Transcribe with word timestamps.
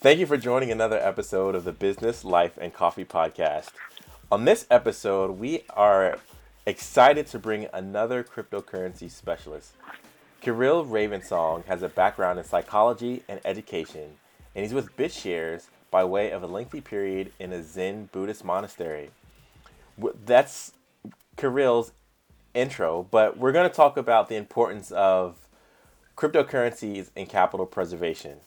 Thank 0.00 0.20
you 0.20 0.26
for 0.26 0.36
joining 0.36 0.70
another 0.70 0.96
episode 0.96 1.56
of 1.56 1.64
the 1.64 1.72
Business, 1.72 2.24
Life, 2.24 2.56
and 2.60 2.72
Coffee 2.72 3.04
podcast. 3.04 3.70
On 4.30 4.44
this 4.44 4.64
episode, 4.70 5.40
we 5.40 5.64
are 5.70 6.20
excited 6.66 7.26
to 7.26 7.38
bring 7.40 7.66
another 7.72 8.22
cryptocurrency 8.22 9.10
specialist. 9.10 9.72
Kirill 10.40 10.86
Ravensong 10.86 11.64
has 11.64 11.82
a 11.82 11.88
background 11.88 12.38
in 12.38 12.44
psychology 12.44 13.24
and 13.28 13.40
education, 13.44 14.18
and 14.54 14.64
he's 14.64 14.72
with 14.72 14.96
BitShares 14.96 15.66
by 15.90 16.04
way 16.04 16.30
of 16.30 16.44
a 16.44 16.46
lengthy 16.46 16.80
period 16.80 17.32
in 17.40 17.52
a 17.52 17.60
Zen 17.60 18.08
Buddhist 18.12 18.44
monastery. 18.44 19.10
That's 20.24 20.74
Kirill's 21.36 21.90
intro, 22.54 23.08
but 23.10 23.36
we're 23.36 23.50
going 23.50 23.68
to 23.68 23.74
talk 23.74 23.96
about 23.96 24.28
the 24.28 24.36
importance 24.36 24.92
of 24.92 25.48
cryptocurrencies 26.16 27.10
and 27.16 27.28
capital 27.28 27.66
preservation. 27.66 28.38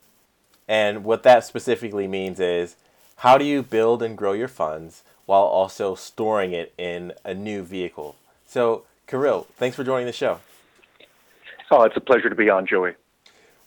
And 0.72 1.04
what 1.04 1.24
that 1.24 1.44
specifically 1.44 2.08
means 2.08 2.40
is 2.40 2.77
how 3.18 3.38
do 3.38 3.44
you 3.44 3.62
build 3.62 4.02
and 4.02 4.18
grow 4.18 4.32
your 4.32 4.48
funds 4.48 5.04
while 5.26 5.41
also 5.41 5.95
storing 5.95 6.54
it 6.54 6.73
in 6.78 7.12
a 7.26 7.34
new 7.34 7.62
vehicle? 7.62 8.16
So, 8.48 8.86
Kirill, 9.05 9.48
thanks 9.58 9.76
for 9.76 9.84
joining 9.84 10.05
the 10.05 10.14
show. 10.14 10.40
Oh, 11.72 11.84
it's 11.84 11.98
a 11.98 12.00
pleasure 12.00 12.30
to 12.30 12.36
be 12.36 12.50
on, 12.50 12.66
Joey. 12.66 12.94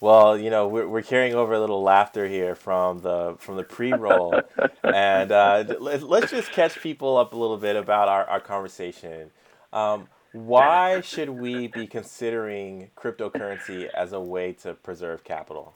Well, 0.01 0.39
you 0.39 0.49
know, 0.49 0.67
we're, 0.67 0.89
we're 0.89 1.03
carrying 1.03 1.35
over 1.35 1.53
a 1.53 1.61
little 1.61 1.83
laughter 1.83 2.27
here 2.27 2.55
from 2.55 3.03
the 3.03 3.37
from 3.39 3.57
the 3.57 3.65
pre-roll, 3.65 4.41
and 4.83 5.31
uh, 5.31 5.65
let's 5.79 6.31
just 6.31 6.53
catch 6.53 6.81
people 6.81 7.19
up 7.19 7.35
a 7.35 7.37
little 7.37 7.59
bit 7.59 7.77
about 7.77 8.09
our, 8.09 8.25
our 8.25 8.41
conversation. 8.41 9.31
Um, 9.75 10.09
why 10.33 11.03
should 11.03 11.29
we 11.29 11.67
be 11.67 11.87
considering 11.87 12.91
cryptocurrency 12.97 13.89
as 13.95 14.15
a 14.15 14.21
way 14.21 14.53
to 14.63 14.73
preserve 14.73 15.23
capital? 15.23 15.75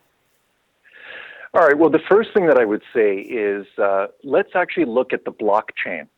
All 1.54 1.62
right. 1.62 1.76
Well, 1.76 1.90
the 1.90 1.98
first 1.98 2.32
thing 2.34 2.46
that 2.46 2.58
I 2.58 2.64
would 2.64 2.82
say 2.94 3.18
is 3.18 3.66
uh, 3.78 4.08
let's 4.22 4.54
actually 4.54 4.84
look 4.84 5.12
at 5.12 5.24
the 5.24 5.32
blockchain. 5.32 6.08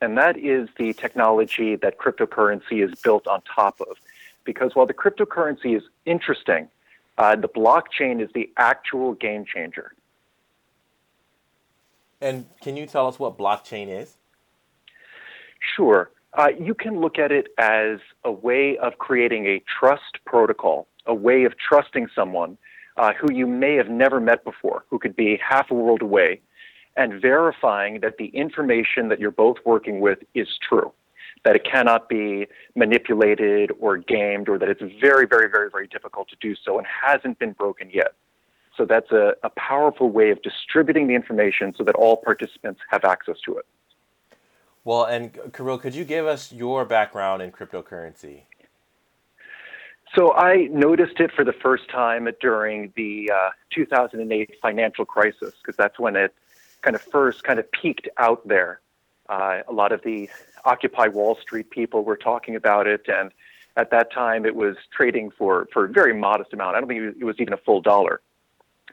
And 0.00 0.18
that 0.18 0.36
is 0.36 0.68
the 0.76 0.92
technology 0.92 1.76
that 1.76 1.98
cryptocurrency 1.98 2.84
is 2.84 3.00
built 3.00 3.26
on 3.26 3.42
top 3.42 3.80
of. 3.80 3.96
Because 4.44 4.74
while 4.74 4.86
the 4.86 4.94
cryptocurrency 4.94 5.76
is 5.76 5.82
interesting, 6.04 6.68
uh, 7.16 7.36
the 7.36 7.48
blockchain 7.48 8.20
is 8.20 8.28
the 8.34 8.50
actual 8.56 9.14
game 9.14 9.44
changer. 9.44 9.94
And 12.20 12.46
can 12.60 12.76
you 12.76 12.86
tell 12.86 13.06
us 13.06 13.18
what 13.18 13.38
blockchain 13.38 13.88
is? 13.88 14.16
Sure. 15.76 16.10
Uh, 16.32 16.48
you 16.58 16.74
can 16.74 17.00
look 17.00 17.18
at 17.18 17.30
it 17.30 17.48
as 17.58 18.00
a 18.24 18.32
way 18.32 18.76
of 18.78 18.98
creating 18.98 19.46
a 19.46 19.62
trust 19.78 20.18
protocol, 20.26 20.88
a 21.06 21.14
way 21.14 21.44
of 21.44 21.56
trusting 21.56 22.08
someone 22.14 22.58
uh, 22.96 23.12
who 23.12 23.32
you 23.32 23.46
may 23.46 23.74
have 23.74 23.88
never 23.88 24.20
met 24.20 24.44
before, 24.44 24.84
who 24.88 24.98
could 24.98 25.16
be 25.16 25.38
half 25.46 25.70
a 25.70 25.74
world 25.74 26.02
away, 26.02 26.40
and 26.96 27.20
verifying 27.20 28.00
that 28.00 28.18
the 28.18 28.26
information 28.26 29.08
that 29.08 29.18
you're 29.18 29.30
both 29.30 29.56
working 29.64 30.00
with 30.00 30.18
is 30.34 30.48
true, 30.68 30.92
that 31.44 31.56
it 31.56 31.64
cannot 31.64 32.08
be 32.08 32.46
manipulated 32.76 33.72
or 33.80 33.96
gamed, 33.96 34.48
or 34.48 34.58
that 34.58 34.68
it's 34.68 34.82
very, 35.00 35.26
very, 35.26 35.48
very, 35.50 35.70
very 35.70 35.88
difficult 35.88 36.28
to 36.28 36.36
do 36.40 36.54
so 36.54 36.78
and 36.78 36.86
hasn't 36.86 37.38
been 37.38 37.52
broken 37.52 37.90
yet. 37.92 38.14
So 38.76 38.84
that's 38.84 39.10
a, 39.12 39.34
a 39.42 39.50
powerful 39.50 40.10
way 40.10 40.30
of 40.30 40.42
distributing 40.42 41.06
the 41.06 41.14
information 41.14 41.74
so 41.76 41.84
that 41.84 41.94
all 41.94 42.16
participants 42.16 42.80
have 42.90 43.04
access 43.04 43.36
to 43.44 43.56
it. 43.56 43.66
Well, 44.84 45.04
and 45.04 45.32
Kirill, 45.52 45.78
could 45.78 45.94
you 45.94 46.04
give 46.04 46.26
us 46.26 46.52
your 46.52 46.84
background 46.84 47.40
in 47.40 47.52
cryptocurrency? 47.52 48.42
So 50.14 50.32
I 50.32 50.68
noticed 50.70 51.18
it 51.18 51.32
for 51.32 51.44
the 51.44 51.52
first 51.52 51.88
time 51.88 52.28
during 52.40 52.92
the 52.94 53.32
uh, 53.34 53.50
2008 53.74 54.50
financial 54.62 55.04
crisis 55.04 55.54
because 55.60 55.76
that's 55.76 55.98
when 55.98 56.14
it 56.14 56.32
kind 56.82 56.94
of 56.94 57.02
first 57.02 57.42
kind 57.42 57.58
of 57.58 57.70
peaked 57.72 58.08
out 58.16 58.46
there. 58.46 58.80
Uh, 59.28 59.62
a 59.66 59.72
lot 59.72 59.90
of 59.90 60.02
the 60.02 60.28
Occupy 60.64 61.08
Wall 61.08 61.36
Street 61.40 61.70
people 61.70 62.04
were 62.04 62.16
talking 62.16 62.54
about 62.54 62.86
it, 62.86 63.08
and 63.08 63.32
at 63.76 63.90
that 63.90 64.12
time 64.12 64.46
it 64.46 64.54
was 64.54 64.76
trading 64.92 65.30
for 65.30 65.66
for 65.72 65.86
a 65.86 65.88
very 65.88 66.14
modest 66.14 66.52
amount. 66.52 66.76
I 66.76 66.80
don't 66.80 66.88
think 66.88 67.16
it 67.20 67.24
was 67.24 67.36
even 67.40 67.52
a 67.52 67.58
full 67.58 67.80
dollar. 67.80 68.20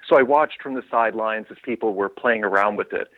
So 0.08 0.18
I 0.18 0.24
watched 0.24 0.62
from 0.64 0.74
the 0.74 0.84
sidelines 0.90 1.48
as 1.52 1.58
people 1.62 1.94
were 1.94 2.10
playing 2.10 2.44
around 2.44 2.78
with 2.78 2.94
it. 2.94 3.10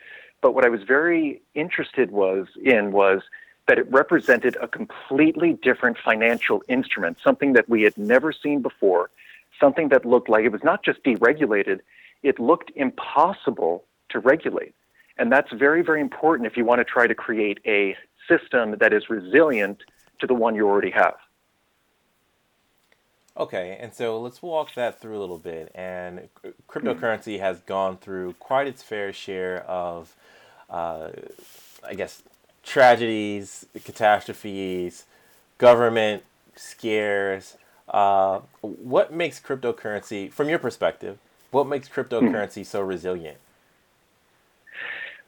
But 0.42 0.53
what 0.53 0.66
I 0.66 0.69
was 0.69 0.84
very 0.84 1.42
interested 1.53 2.12
was 2.12 2.47
in 2.62 2.92
was 2.92 3.22
that 3.68 3.78
it 3.78 3.91
represented 3.91 4.57
a 4.62 4.68
completely 4.68 5.53
different 5.53 5.97
financial 5.97 6.63
instrument, 6.68 7.18
something 7.24 7.53
that 7.53 7.69
we 7.69 7.84
had 7.84 7.97
never 7.97 8.31
seen 8.31 8.62
before, 8.62 9.09
something 9.59 9.90
that 9.90 10.06
looked 10.06 10.29
like 10.29 10.44
it 10.44 10.51
was 10.51 10.63
not 10.63 10.84
just 10.84 11.03
deregulated, 11.03 11.79
it 12.24 12.40
looked 12.40 12.72
impossible 12.75 13.84
to 14.09 14.19
regulate. 14.19 14.74
And 15.18 15.31
that's 15.31 15.51
very, 15.53 15.81
very 15.81 16.01
important 16.01 16.47
if 16.47 16.57
you 16.57 16.66
want 16.66 16.79
to 16.79 16.85
try 16.85 17.07
to 17.07 17.16
create 17.16 17.59
a 17.66 17.96
system 18.28 18.78
that 18.79 18.94
is 18.94 19.09
resilient 19.09 19.84
to 20.19 20.28
the 20.28 20.34
one 20.34 20.56
you 20.56 20.68
already 20.68 20.91
have. 20.91 21.16
Okay, 23.35 23.78
and 23.80 23.94
so 23.94 24.19
let's 24.22 24.41
walk 24.44 24.75
that 24.75 25.00
through 25.01 25.18
a 25.18 25.22
little 25.22 25.40
bit. 25.40 25.72
And 25.74 26.30
cryptocurrency 26.68 27.40
has 27.40 27.59
gone 27.62 27.97
through 27.97 28.34
quite 28.34 28.68
its 28.68 28.84
fair 28.84 29.12
share 29.12 29.63
of, 29.63 30.16
uh, 30.69 31.09
I 31.85 31.95
guess, 31.95 32.22
tragedies, 32.73 33.67
catastrophes, 33.84 35.06
government 35.59 36.23
scares. 36.56 37.56
Uh, 37.88 38.39
what 38.61 39.13
makes 39.13 39.39
cryptocurrency, 39.39 40.31
from 40.31 40.50
your 40.50 40.57
perspective, 40.57 41.19
what 41.51 41.67
makes 41.67 41.88
cryptocurrency 41.88 42.66
so 42.66 42.81
resilient? 42.81 43.38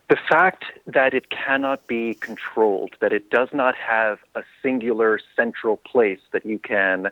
The 0.09 0.17
fact 0.27 0.65
that 0.87 1.13
it 1.13 1.29
cannot 1.29 1.85
be 1.85 2.15
controlled, 2.15 2.95
that 2.99 3.13
it 3.13 3.29
does 3.29 3.49
not 3.53 3.75
have 3.75 4.17
a 4.33 4.41
singular 4.63 5.19
central 5.35 5.77
place 5.77 6.21
that 6.31 6.47
you 6.47 6.57
can 6.57 7.11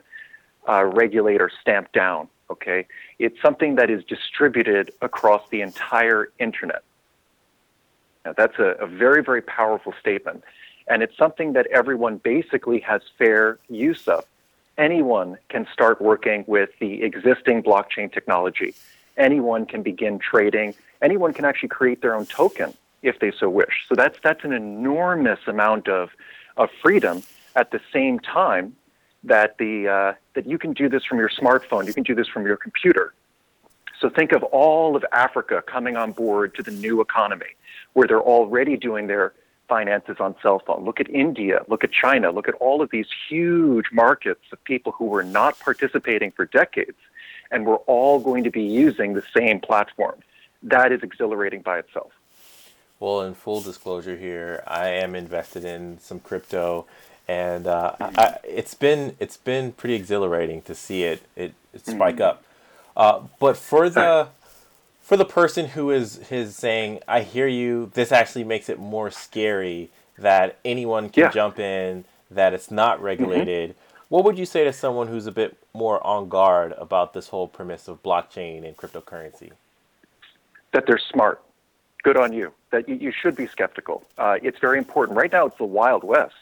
uh, 0.68 0.84
regulate 0.84 1.40
or 1.40 1.50
stamp 1.60 1.92
down. 1.92 2.26
Okay, 2.50 2.86
it's 3.20 3.40
something 3.40 3.76
that 3.76 3.88
is 3.88 4.02
distributed 4.04 4.92
across 5.00 5.48
the 5.50 5.60
entire 5.60 6.28
internet. 6.40 6.82
Now, 8.24 8.32
that's 8.36 8.58
a, 8.58 8.76
a 8.80 8.86
very, 8.86 9.22
very 9.22 9.42
powerful 9.42 9.92
statement. 10.00 10.44
And 10.88 11.02
it's 11.02 11.16
something 11.16 11.54
that 11.54 11.66
everyone 11.68 12.18
basically 12.18 12.80
has 12.80 13.02
fair 13.18 13.58
use 13.68 14.06
of. 14.08 14.24
Anyone 14.76 15.38
can 15.48 15.66
start 15.72 16.00
working 16.00 16.44
with 16.46 16.70
the 16.80 17.02
existing 17.02 17.62
blockchain 17.62 18.12
technology. 18.12 18.74
Anyone 19.16 19.66
can 19.66 19.82
begin 19.82 20.18
trading. 20.18 20.74
Anyone 21.00 21.32
can 21.32 21.44
actually 21.44 21.68
create 21.68 22.02
their 22.02 22.14
own 22.14 22.26
token 22.26 22.74
if 23.02 23.18
they 23.20 23.30
so 23.38 23.48
wish. 23.48 23.84
So 23.88 23.94
that's, 23.94 24.18
that's 24.22 24.44
an 24.44 24.52
enormous 24.52 25.40
amount 25.46 25.88
of, 25.88 26.10
of 26.56 26.70
freedom 26.82 27.22
at 27.54 27.70
the 27.70 27.80
same 27.92 28.18
time 28.18 28.74
that, 29.22 29.58
the, 29.58 29.88
uh, 29.88 30.14
that 30.34 30.46
you 30.46 30.58
can 30.58 30.72
do 30.72 30.88
this 30.88 31.04
from 31.04 31.18
your 31.18 31.28
smartphone, 31.28 31.86
you 31.86 31.94
can 31.94 32.02
do 32.02 32.14
this 32.14 32.28
from 32.28 32.44
your 32.46 32.56
computer. 32.56 33.14
So 34.00 34.08
think 34.10 34.32
of 34.32 34.42
all 34.44 34.96
of 34.96 35.04
Africa 35.12 35.62
coming 35.66 35.96
on 35.96 36.12
board 36.12 36.54
to 36.56 36.62
the 36.62 36.70
new 36.70 37.00
economy 37.00 37.54
where 37.92 38.06
they're 38.06 38.20
already 38.20 38.76
doing 38.76 39.06
their 39.06 39.32
finances 39.68 40.16
on 40.20 40.34
cell 40.42 40.60
phone. 40.66 40.84
Look 40.84 41.00
at 41.00 41.08
India, 41.08 41.64
look 41.68 41.84
at 41.84 41.92
China, 41.92 42.30
look 42.30 42.48
at 42.48 42.54
all 42.54 42.82
of 42.82 42.90
these 42.90 43.06
huge 43.28 43.86
markets 43.92 44.44
of 44.52 44.62
people 44.64 44.92
who 44.92 45.06
were 45.06 45.22
not 45.22 45.58
participating 45.58 46.30
for 46.32 46.44
decades 46.44 46.98
and 47.50 47.66
we're 47.66 47.76
all 47.76 48.18
going 48.18 48.44
to 48.44 48.50
be 48.50 48.62
using 48.62 49.14
the 49.14 49.22
same 49.34 49.60
platform. 49.60 50.16
That 50.62 50.92
is 50.92 51.02
exhilarating 51.02 51.62
by 51.62 51.78
itself. 51.78 52.12
Well, 53.00 53.22
in 53.22 53.34
full 53.34 53.60
disclosure 53.60 54.16
here, 54.16 54.62
I 54.66 54.88
am 54.88 55.14
invested 55.14 55.64
in 55.64 55.98
some 56.00 56.20
crypto, 56.20 56.86
and 57.28 57.66
uh, 57.66 57.94
I, 58.00 58.38
it's 58.44 58.74
been 58.74 59.16
it's 59.20 59.36
been 59.36 59.72
pretty 59.72 59.94
exhilarating 59.94 60.62
to 60.62 60.74
see 60.74 61.04
it 61.04 61.22
it, 61.36 61.54
it 61.72 61.86
spike 61.86 62.16
mm-hmm. 62.16 62.22
up. 62.22 62.44
Uh, 62.96 63.22
but 63.40 63.56
for 63.56 63.90
the 63.90 64.28
for 65.02 65.16
the 65.16 65.24
person 65.24 65.66
who 65.66 65.90
is 65.90 66.16
his 66.28 66.56
saying, 66.56 67.00
I 67.06 67.20
hear 67.20 67.46
you, 67.46 67.90
this 67.94 68.10
actually 68.10 68.44
makes 68.44 68.68
it 68.68 68.78
more 68.78 69.10
scary 69.10 69.90
that 70.16 70.58
anyone 70.64 71.10
can 71.10 71.24
yeah. 71.24 71.30
jump 71.30 71.58
in, 71.58 72.04
that 72.30 72.54
it's 72.54 72.70
not 72.70 72.96
mm-hmm. 72.96 73.06
regulated. 73.06 73.70
Mm-hmm. 73.70 73.80
What 74.08 74.24
would 74.24 74.38
you 74.38 74.46
say 74.46 74.64
to 74.64 74.72
someone 74.72 75.08
who's 75.08 75.26
a 75.26 75.32
bit 75.32 75.56
more 75.72 76.04
on 76.06 76.28
guard 76.28 76.72
about 76.78 77.14
this 77.14 77.28
whole 77.28 77.48
premise 77.48 77.88
of 77.88 78.02
blockchain 78.02 78.64
and 78.66 78.76
cryptocurrency? 78.76 79.50
That 80.72 80.86
they're 80.86 80.98
smart. 80.98 81.42
Good 82.02 82.16
on 82.16 82.32
you. 82.32 82.52
That 82.70 82.88
you, 82.88 82.94
you 82.96 83.12
should 83.12 83.34
be 83.34 83.46
skeptical. 83.46 84.04
Uh, 84.16 84.38
it's 84.42 84.58
very 84.58 84.78
important. 84.78 85.16
Right 85.16 85.32
now, 85.32 85.46
it's 85.46 85.58
the 85.58 85.64
Wild 85.64 86.04
West. 86.04 86.34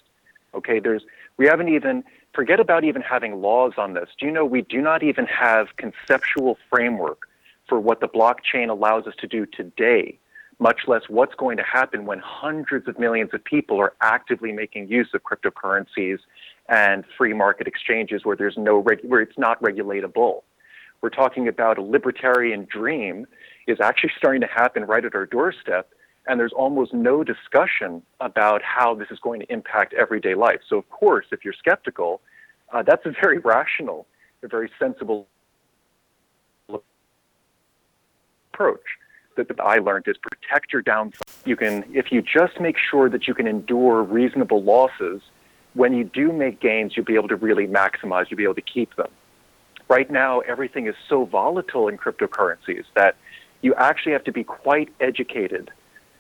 Okay, 0.55 0.81
there's 0.81 1.03
we 1.37 1.47
haven't 1.47 1.69
even 1.69 2.05
forget 2.35 2.61
about 2.61 2.85
even 2.85 3.03
having 3.03 3.41
laws 3.41 3.73
on 3.77 3.95
this. 3.95 4.09
Do 4.19 4.27
you 4.27 4.33
know 4.33 4.45
we 4.45 4.63
do 4.63 4.81
not 4.81 5.03
even 5.03 5.27
have 5.27 5.77
conceptual 5.77 6.59
framework 6.71 7.29
for 7.69 7.79
what 7.79 8.01
the 8.01 8.09
blockchain 8.09 8.69
allows 8.69 9.07
us 9.07 9.15
to 9.19 9.27
do 9.27 9.47
today, 9.47 10.19
much 10.59 10.83
less 10.87 11.03
what's 11.09 11.35
going 11.35 11.57
to 11.57 11.63
happen 11.63 12.07
when 12.07 12.19
hundreds 12.19 12.89
of 12.89 12.99
millions 12.99 13.31
of 13.33 13.43
people 13.45 13.81
are 13.81 13.93
actively 14.01 14.53
making 14.53 14.89
use 14.89 15.09
of 15.15 15.23
cryptocurrencies 15.23 16.19
and 16.69 17.05
free 17.17 17.33
market 17.33 17.67
exchanges 17.67 18.25
where 18.25 18.37
there's 18.37 18.57
no 18.57 18.79
reg- 18.79 19.05
where 19.05 19.21
it's 19.21 19.39
not 19.39 19.63
regulatable. 19.63 20.43
We're 21.01 21.11
talking 21.11 21.49
about 21.49 21.79
a 21.79 21.83
libertarian 21.83 22.67
dream 22.71 23.27
is 23.67 23.81
actually 23.81 24.13
starting 24.17 24.41
to 24.41 24.47
happen 24.47 24.85
right 24.85 25.05
at 25.05 25.15
our 25.15 25.27
doorstep. 25.27 25.91
And 26.27 26.39
there's 26.39 26.53
almost 26.53 26.95
no 26.95 27.25
discussion 27.25 28.03
about 28.21 28.63
how 28.63 28.95
this 28.95 29.09
is 29.11 29.19
going 29.19 29.41
to 29.41 29.53
impact 29.53 29.93
everyday 29.95 30.35
life. 30.35 30.61
So, 30.69 30.79
of 30.79 30.89
course, 30.89 31.27
if 31.33 31.45
you're 31.45 31.55
skeptical, 31.55 32.21
uh, 32.73 32.83
that's 32.83 33.05
a 33.07 33.11
very 33.11 33.39
rational, 33.45 34.07
a 34.43 34.49
very 34.49 34.71
sensible 34.79 35.27
approach 38.53 38.81
that, 39.37 39.49
that 39.49 39.61
I 39.61 39.79
learned 39.79 40.05
is 40.07 40.17
protect 40.19 40.73
your 40.73 40.83
downside. 40.83 41.27
You 41.45 41.57
can, 41.57 41.85
if 41.93 42.13
you 42.13 42.23
just 42.23 42.61
make 42.61 42.77
sure 42.79 43.09
that 43.09 43.27
you 43.27 43.35
can 43.35 43.47
endure 43.47 44.03
reasonable 44.03 44.63
losses, 44.63 45.23
when 45.75 45.95
you 45.95 46.05
do 46.05 46.33
make 46.33 46.61
gains, 46.61 46.97
you'll 46.97 47.07
be 47.07 47.15
able 47.15 47.29
to 47.29 47.37
really 47.37 47.67
maximize, 47.67 48.27
you'll 48.31 48.39
be 48.39 48.45
able 48.45 48.55
to 48.55 48.61
keep 48.61 48.95
them. 48.97 49.09
Right 49.89 50.11
now, 50.11 50.41
everything 50.41 50.87
is 50.87 50.95
so 51.09 51.25
volatile 51.25 51.89
in 51.89 51.99
cryptocurrencies 51.99 52.85
that 52.95 53.17
you 53.63 53.75
actually 53.75 54.13
have 54.13 54.25
to 54.25 54.33
be 54.33 54.45
quite 54.45 54.91
educated 55.01 55.71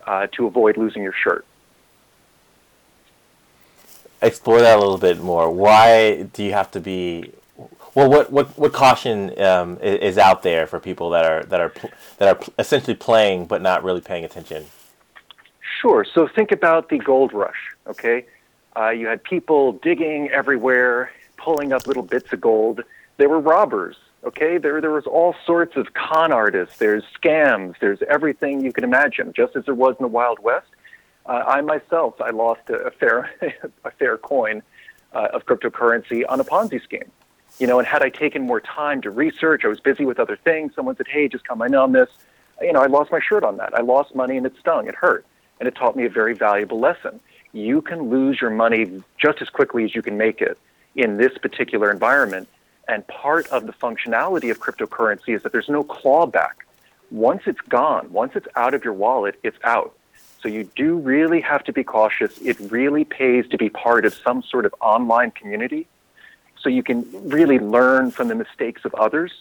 uh, 0.06 0.26
to 0.32 0.46
avoid 0.46 0.76
losing 0.76 1.02
your 1.02 1.12
shirt. 1.12 1.44
Explore 4.20 4.60
that 4.60 4.76
a 4.76 4.81
little 4.81 4.99
bit 4.99 5.20
more. 5.20 5.50
Why 5.50 6.22
do 6.22 6.44
you 6.44 6.52
have 6.52 6.70
to 6.72 6.81
be 6.81 7.32
well, 7.94 8.08
what 8.08 8.32
what 8.32 8.58
what 8.58 8.72
caution 8.72 9.38
um, 9.43 9.78
is, 9.81 10.16
out 10.16 10.43
there 10.43 10.66
for 10.66 10.81
people 10.81 11.10
that 11.10 11.25
are 11.25 11.43
that 11.44 11.60
are 11.60 11.72
that 12.19 12.28
are 12.37 12.44
essentially 12.58 12.94
playing 12.94 13.46
but 13.46 13.60
not 13.60 13.84
really 13.84 14.00
paying 14.00 14.25
attention? 14.25 14.66
Sure. 15.81 16.04
So 16.04 16.26
think 16.26 16.52
about 16.52 16.88
the 16.88 16.99
gold 16.99 17.32
rush. 17.34 17.75
Okay, 17.87 18.25
uh, 18.76 18.90
you 18.90 19.08
had 19.08 19.22
people 19.22 19.72
digging 19.72 20.31
everywhere, 20.31 21.10
pulling 21.37 21.72
up 21.72 21.87
little 21.87 22.02
bits 22.02 22.32
of 22.32 22.40
gold. 22.40 22.82
They 23.19 23.26
were 23.26 23.40
robbers. 23.40 23.96
Okay, 24.25 24.59
there 24.59 24.81
there 24.81 24.91
was 24.91 25.07
all 25.07 25.35
sorts 25.45 25.77
of 25.77 25.95
con 25.95 26.33
artists. 26.33 26.79
There's 26.79 27.03
scams. 27.21 27.75
There's 27.81 28.01
everything 28.09 28.65
you 28.65 28.73
can 28.73 28.85
imagine. 28.85 29.33
Just 29.33 29.57
as 29.57 29.65
there 29.65 29.75
was 29.75 29.97
in 29.99 30.05
the 30.05 30.09
Wild 30.09 30.39
West. 30.39 30.69
Uh, 31.27 31.45
I 31.47 31.61
myself, 31.61 32.21
I 32.21 32.31
lost 32.31 32.63
a, 32.69 32.91
fair 32.91 33.31
a 33.85 33.91
fair 33.93 34.19
coin 34.19 34.63
uh, 35.13 35.29
of 35.33 35.47
cryptocurrency 35.47 36.25
on 36.29 36.41
a 36.41 36.45
Ponzi 36.45 36.83
scheme 36.83 37.11
you 37.59 37.67
know, 37.67 37.79
and 37.79 37.87
had 37.87 38.03
I 38.03 38.09
taken 38.09 38.43
more 38.43 38.61
time 38.61 39.03
to 39.03 39.11
research, 39.11 39.65
I 39.65 39.69
was 39.69 39.81
busy 39.81 40.05
with 40.05 40.19
other 40.19 40.37
things. 40.37 40.75
Someone 40.75 40.97
said, 40.97 41.09
"Hey, 41.09 41.29
just 41.29 41.47
come 41.47 41.63
in 41.63 41.75
on 41.75 41.93
this." 41.93 42.09
You 42.61 42.73
know, 42.73 42.81
I 42.81 42.87
lost 42.87 43.11
my 43.11 43.21
shirt 43.21 43.45
on 43.45 43.57
that. 43.59 43.75
I 43.75 43.83
lost 43.83 44.15
money 44.15 44.37
and 44.37 44.47
it 44.47 44.55
stung. 44.59 44.87
It 44.87 44.95
hurt, 44.95 45.27
and 45.61 45.69
it 45.69 45.75
taught 45.75 45.97
me 45.97 46.05
a 46.05 46.11
very 46.11 46.35
valuable 46.35 46.81
lesson. 46.81 47.21
You 47.53 47.83
can 47.83 48.09
lose 48.09 48.41
your 48.41 48.51
money 48.51 49.03
just 49.19 49.43
as 49.43 49.51
quickly 49.51 49.85
as 49.85 49.95
you 49.95 50.03
can 50.03 50.17
make 50.17 50.41
it 50.41 50.59
in 50.95 51.19
this 51.19 51.37
particular 51.39 51.91
environment. 51.91 52.49
And 52.93 53.06
part 53.06 53.47
of 53.47 53.65
the 53.65 53.73
functionality 53.73 54.50
of 54.50 54.61
cryptocurrency 54.61 55.35
is 55.35 55.43
that 55.44 55.53
there's 55.53 55.71
no 55.71 55.83
clawback. 55.83 56.56
Once 57.11 57.41
it's 57.47 57.62
gone, 57.62 58.12
once 58.12 58.33
it's 58.35 58.49
out 58.55 58.75
of 58.75 58.85
your 58.85 58.93
wallet, 58.93 59.41
it's 59.43 59.56
out. 59.65 59.97
So 60.43 60.49
you 60.49 60.65
do 60.77 60.97
really 60.97 61.41
have 61.41 61.65
to 61.65 61.73
be 61.73 61.85
cautious. 61.85 62.39
It 62.43 62.59
really 62.71 63.05
pays 63.05 63.49
to 63.49 63.56
be 63.56 63.71
part 63.71 64.05
of 64.05 64.12
some 64.12 64.43
sort 64.43 64.67
of 64.67 64.75
online 64.83 65.31
community 65.31 65.87
so 66.61 66.69
you 66.69 66.83
can 66.83 67.06
really 67.31 67.59
learn 67.59 68.11
from 68.11 68.29
the 68.29 68.35
mistakes 68.35 68.85
of 68.85 68.95
others 68.95 69.33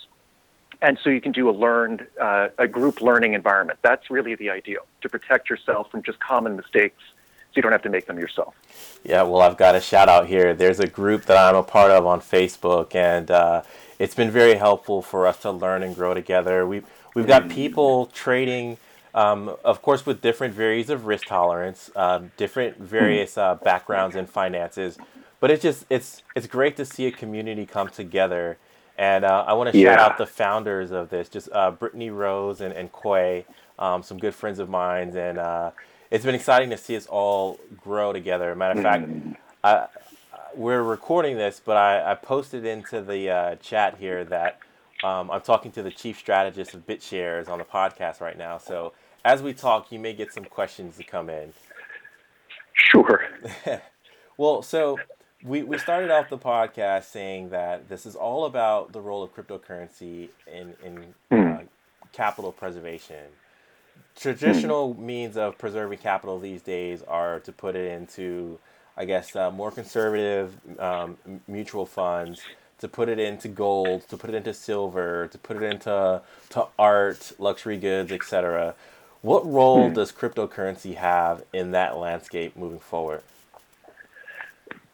and 0.82 0.98
so 1.04 1.10
you 1.10 1.22
can 1.22 1.34
do 1.34 1.50
a 1.50 1.52
learned 1.52 2.08
uh, 2.20 2.48
a 2.58 2.68
group 2.68 3.02
learning 3.02 3.34
environment 3.34 3.78
that's 3.84 4.10
really 4.10 4.34
the 4.34 4.50
ideal 4.50 4.84
to 5.02 5.08
protect 5.08 5.48
yourself 5.48 5.92
from 5.92 6.02
just 6.02 6.20
common 6.20 6.56
mistakes 6.56 7.04
so 7.52 7.58
you 7.58 7.62
don't 7.62 7.72
have 7.72 7.82
to 7.82 7.90
make 7.90 8.08
them 8.08 8.18
yourself 8.18 8.56
yeah 9.04 9.22
well 9.22 9.42
i've 9.42 9.58
got 9.58 9.76
a 9.76 9.82
shout 9.82 10.10
out 10.10 10.28
here 10.28 10.54
there's 10.54 10.80
a 10.80 10.88
group 10.88 11.26
that 11.26 11.38
i'm 11.38 11.56
a 11.56 11.64
part 11.64 11.92
of 11.92 12.06
on 12.06 12.20
facebook 12.20 12.96
and 12.96 13.30
uh, 13.32 13.62
it's 14.00 14.16
been 14.16 14.32
very 14.32 14.56
helpful 14.56 15.02
for 15.02 15.28
us 15.28 15.38
to 15.38 15.52
learn 15.52 15.84
and 15.84 15.96
grow 15.96 16.14
together 16.14 16.66
we've, 16.66 16.86
we've 17.16 17.28
got 17.28 17.50
people 17.50 18.08
trading 18.08 18.78
um, 19.14 19.56
of 19.66 19.82
course 19.82 20.06
with 20.06 20.22
different 20.22 20.54
varies 20.54 20.90
of 20.90 21.06
risk 21.06 21.28
tolerance 21.28 21.92
uh, 21.96 22.22
different 22.38 22.78
various 22.78 23.38
uh, 23.38 23.56
backgrounds 23.56 24.16
and 24.16 24.30
finances 24.30 24.98
but 25.42 25.50
it's 25.52 25.64
just 25.64 25.86
it's 25.90 26.24
it's 26.36 26.48
great 26.48 26.78
to 26.78 26.86
see 26.86 27.08
a 27.08 27.12
community 27.12 27.66
come 27.66 27.90
together. 27.90 28.58
And 28.98 29.26
uh, 29.26 29.44
I 29.48 29.54
want 29.54 29.72
to 29.72 29.78
yeah. 29.78 29.96
shout 29.96 30.12
out 30.12 30.18
the 30.20 30.28
founders 30.28 30.92
of 30.92 31.10
this, 31.10 31.28
just 31.28 31.50
uh, 31.52 31.72
Brittany 31.72 32.12
Rose 32.12 32.62
and, 32.62 32.72
and 32.72 32.92
Quay, 32.94 33.46
um, 33.80 34.04
some 34.04 34.20
good 34.20 34.36
friends 34.36 34.60
of 34.60 34.70
mine. 34.70 35.18
And 35.18 35.40
uh, 35.40 35.72
it's 36.12 36.26
been 36.26 36.36
exciting 36.36 36.70
to 36.70 36.78
see 36.78 36.96
us 36.96 37.08
all 37.08 37.60
grow 37.82 38.12
together. 38.12 38.54
Matter 38.54 38.80
of 38.80 38.84
fact, 38.84 39.08
mm. 39.08 39.36
I, 39.64 39.88
we're 40.54 40.84
recording 40.84 41.38
this, 41.38 41.62
but 41.64 41.78
I, 41.78 42.12
I 42.12 42.16
posted 42.16 42.66
into 42.66 43.02
the 43.02 43.30
uh, 43.30 43.56
chat 43.56 43.98
here 43.98 44.26
that 44.26 44.60
um, 45.04 45.32
I'm 45.32 45.42
talking 45.42 45.72
to 45.72 45.82
the 45.82 45.90
chief 45.90 46.20
strategist 46.20 46.74
of 46.74 46.86
BitShares 46.86 47.48
on 47.48 47.58
the 47.60 47.64
podcast 47.64 48.20
right 48.20 48.38
now. 48.38 48.58
So 48.58 48.92
as 49.24 49.42
we 49.42 49.54
talk, 49.54 49.92
you 49.92 50.00
may 50.00 50.14
get 50.14 50.34
some 50.34 50.44
questions 50.44 50.98
to 50.98 51.04
come 51.04 51.30
in. 51.30 51.54
Sure. 52.74 53.26
well, 54.38 54.62
so 54.62 55.00
we, 55.44 55.64
we 55.64 55.78
started 55.78 56.12
off 56.12 56.30
the 56.30 56.38
podcast 56.38 57.06
saying 57.06 57.50
that 57.50 57.88
this 57.88 58.06
is 58.06 58.16
all 58.16 58.46
about 58.46 58.92
the 58.92 59.00
role 59.00 59.24
of 59.24 59.34
cryptocurrency 59.34 60.30
in, 60.46 60.74
in 60.84 61.14
mm. 61.32 61.62
uh, 61.62 61.64
capital 62.12 62.52
preservation. 62.52 63.28
Traditional 64.16 64.94
mm. 64.94 65.00
means 65.00 65.38
of 65.38 65.58
preserving 65.58 66.00
capital 66.00 66.40
these 66.40 66.62
days 66.62 67.04
are 67.04 67.40
to 67.42 67.52
put 67.52 67.76
it 67.76 67.92
into, 67.92 68.60
I 68.98 69.06
guess, 69.06 69.36
uh, 69.36 69.52
more 69.52 69.72
conservative 69.72 70.54
um, 70.80 71.18
mutual 71.48 71.86
funds, 71.86 72.42
to 72.80 72.88
put 72.88 73.10
it 73.10 73.20
into 73.20 73.48
gold, 73.48 74.08
to 74.10 74.18
put 74.18 74.30
it 74.32 74.36
into 74.36 74.54
silver, 74.54 75.28
to 75.28 75.38
put 75.38 75.58
it 75.58 75.64
into 75.64 76.22
to 76.50 76.68
art, 76.80 77.32
luxury 77.38 77.78
goods, 77.78 78.12
etc. 78.12 78.76
What 79.22 79.46
role 79.46 79.90
mm. 79.90 79.94
does 79.94 80.12
cryptocurrency 80.12 80.96
have 80.96 81.44
in 81.54 81.72
that 81.72 81.98
landscape 81.98 82.56
moving 82.56 82.80
forward? 82.80 83.22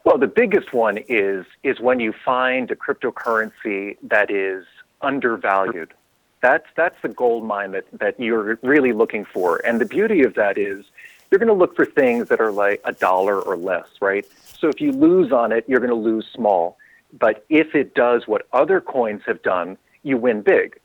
Well, 0.03 0.18
the 0.18 0.27
biggest 0.27 0.74
one 0.74 1.00
is 1.10 1.45
is 1.63 1.80
when 1.80 2.00
you 2.00 2.13
find 2.24 2.71
a 2.71 2.75
cryptocurrency 2.75 3.98
that 4.03 4.31
is 4.31 4.65
undervalued. 5.01 5.94
That's 6.42 6.68
that's 6.75 6.95
the 7.01 7.10
gold 7.10 7.44
mine 7.45 7.72
that, 7.72 7.86
that 7.94 8.19
you're 8.19 8.60
really 8.62 8.94
looking 8.94 9.25
for. 9.25 9.57
And 9.66 9.81
the 9.81 9.86
beauty 9.86 10.24
of 10.24 10.36
that 10.36 10.57
is 10.57 10.86
you're 11.31 11.39
going 11.39 11.48
to 11.48 11.54
look 11.54 11.75
for 11.75 11.86
things 11.86 12.30
that 12.30 12.39
are 12.39 12.51
like 12.51 12.81
a 12.86 12.94
dollar 12.94 13.42
or 13.42 13.57
less, 13.57 13.88
right? 14.01 14.25
So 14.60 14.69
if 14.69 14.80
you 14.80 14.92
lose 14.92 15.31
on 15.31 15.51
it, 15.51 15.66
you're 15.68 15.80
going 15.80 15.89
to 15.89 15.95
lose 15.95 16.25
small. 16.34 16.78
But 17.18 17.45
if 17.50 17.75
it 17.75 17.95
does 17.95 18.28
what 18.28 18.48
other 18.54 18.81
coins 18.81 19.24
have 19.25 19.42
done, 19.42 19.78
you 20.04 20.18
win 20.18 20.42
big. 20.42 20.80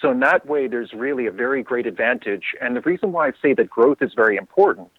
So 0.00 0.10
in 0.10 0.20
that 0.20 0.46
way, 0.46 0.66
there's 0.66 0.92
really 0.92 1.26
a 1.26 1.30
very 1.30 1.62
great 1.62 1.86
advantage. 1.86 2.54
And 2.60 2.76
the 2.76 2.82
reason 2.82 3.12
why 3.12 3.28
I 3.28 3.32
say 3.40 3.54
that 3.54 3.70
growth 3.70 4.02
is 4.02 4.12
very 4.14 4.36
important 4.36 4.90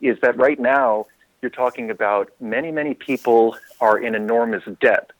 is 0.00 0.18
that 0.20 0.36
right 0.36 0.58
now 0.58 1.06
you're 1.42 1.50
talking 1.50 1.90
about 1.90 2.30
many, 2.40 2.70
many 2.70 2.94
people 2.94 3.56
are 3.80 3.98
in 3.98 4.14
enormous 4.14 4.62
debt. 4.80 5.10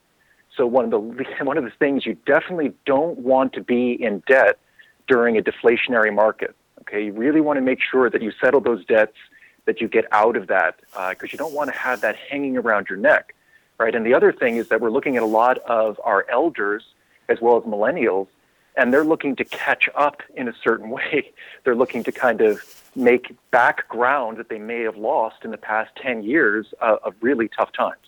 So 0.56 0.66
one 0.66 0.84
of 0.84 0.90
the 0.90 0.98
one 1.44 1.58
of 1.58 1.64
the 1.64 1.72
things 1.78 2.06
you 2.06 2.16
definitely 2.26 2.72
don't 2.84 3.18
want 3.18 3.52
to 3.54 3.62
be 3.62 3.92
in 3.92 4.22
debt 4.26 4.58
during 5.06 5.36
a 5.38 5.42
deflationary 5.42 6.14
market. 6.14 6.54
Okay, 6.82 7.06
you 7.06 7.12
really 7.12 7.40
want 7.40 7.56
to 7.56 7.60
make 7.60 7.80
sure 7.80 8.10
that 8.10 8.22
you 8.22 8.32
settle 8.40 8.60
those 8.60 8.84
debts, 8.84 9.16
that 9.64 9.80
you 9.80 9.88
get 9.88 10.04
out 10.12 10.36
of 10.36 10.46
that, 10.46 10.78
because 10.90 11.16
uh, 11.24 11.32
you 11.32 11.38
don't 11.38 11.52
want 11.52 11.72
to 11.72 11.76
have 11.76 12.00
that 12.00 12.16
hanging 12.16 12.56
around 12.56 12.86
your 12.88 12.98
neck, 12.98 13.34
right? 13.78 13.94
And 13.94 14.06
the 14.06 14.14
other 14.14 14.32
thing 14.32 14.56
is 14.56 14.68
that 14.68 14.80
we're 14.80 14.90
looking 14.90 15.16
at 15.16 15.22
a 15.22 15.26
lot 15.26 15.58
of 15.58 16.00
our 16.04 16.26
elders 16.30 16.84
as 17.28 17.40
well 17.40 17.56
as 17.56 17.64
millennials, 17.64 18.28
and 18.76 18.92
they're 18.92 19.04
looking 19.04 19.34
to 19.36 19.44
catch 19.44 19.88
up 19.96 20.22
in 20.36 20.48
a 20.48 20.54
certain 20.62 20.90
way. 20.98 21.32
They're 21.64 21.74
looking 21.74 22.04
to 22.04 22.12
kind 22.12 22.40
of 22.40 22.62
make 22.94 23.36
back 23.50 23.88
ground 23.88 24.38
that 24.38 24.48
they 24.48 24.58
may 24.58 24.82
have 24.82 24.96
lost 24.96 25.44
in 25.44 25.50
the 25.50 25.58
past 25.58 25.90
10 25.96 26.22
years 26.22 26.72
uh, 26.80 26.96
of 27.02 27.14
really 27.20 27.48
tough 27.48 27.72
times. 27.72 28.06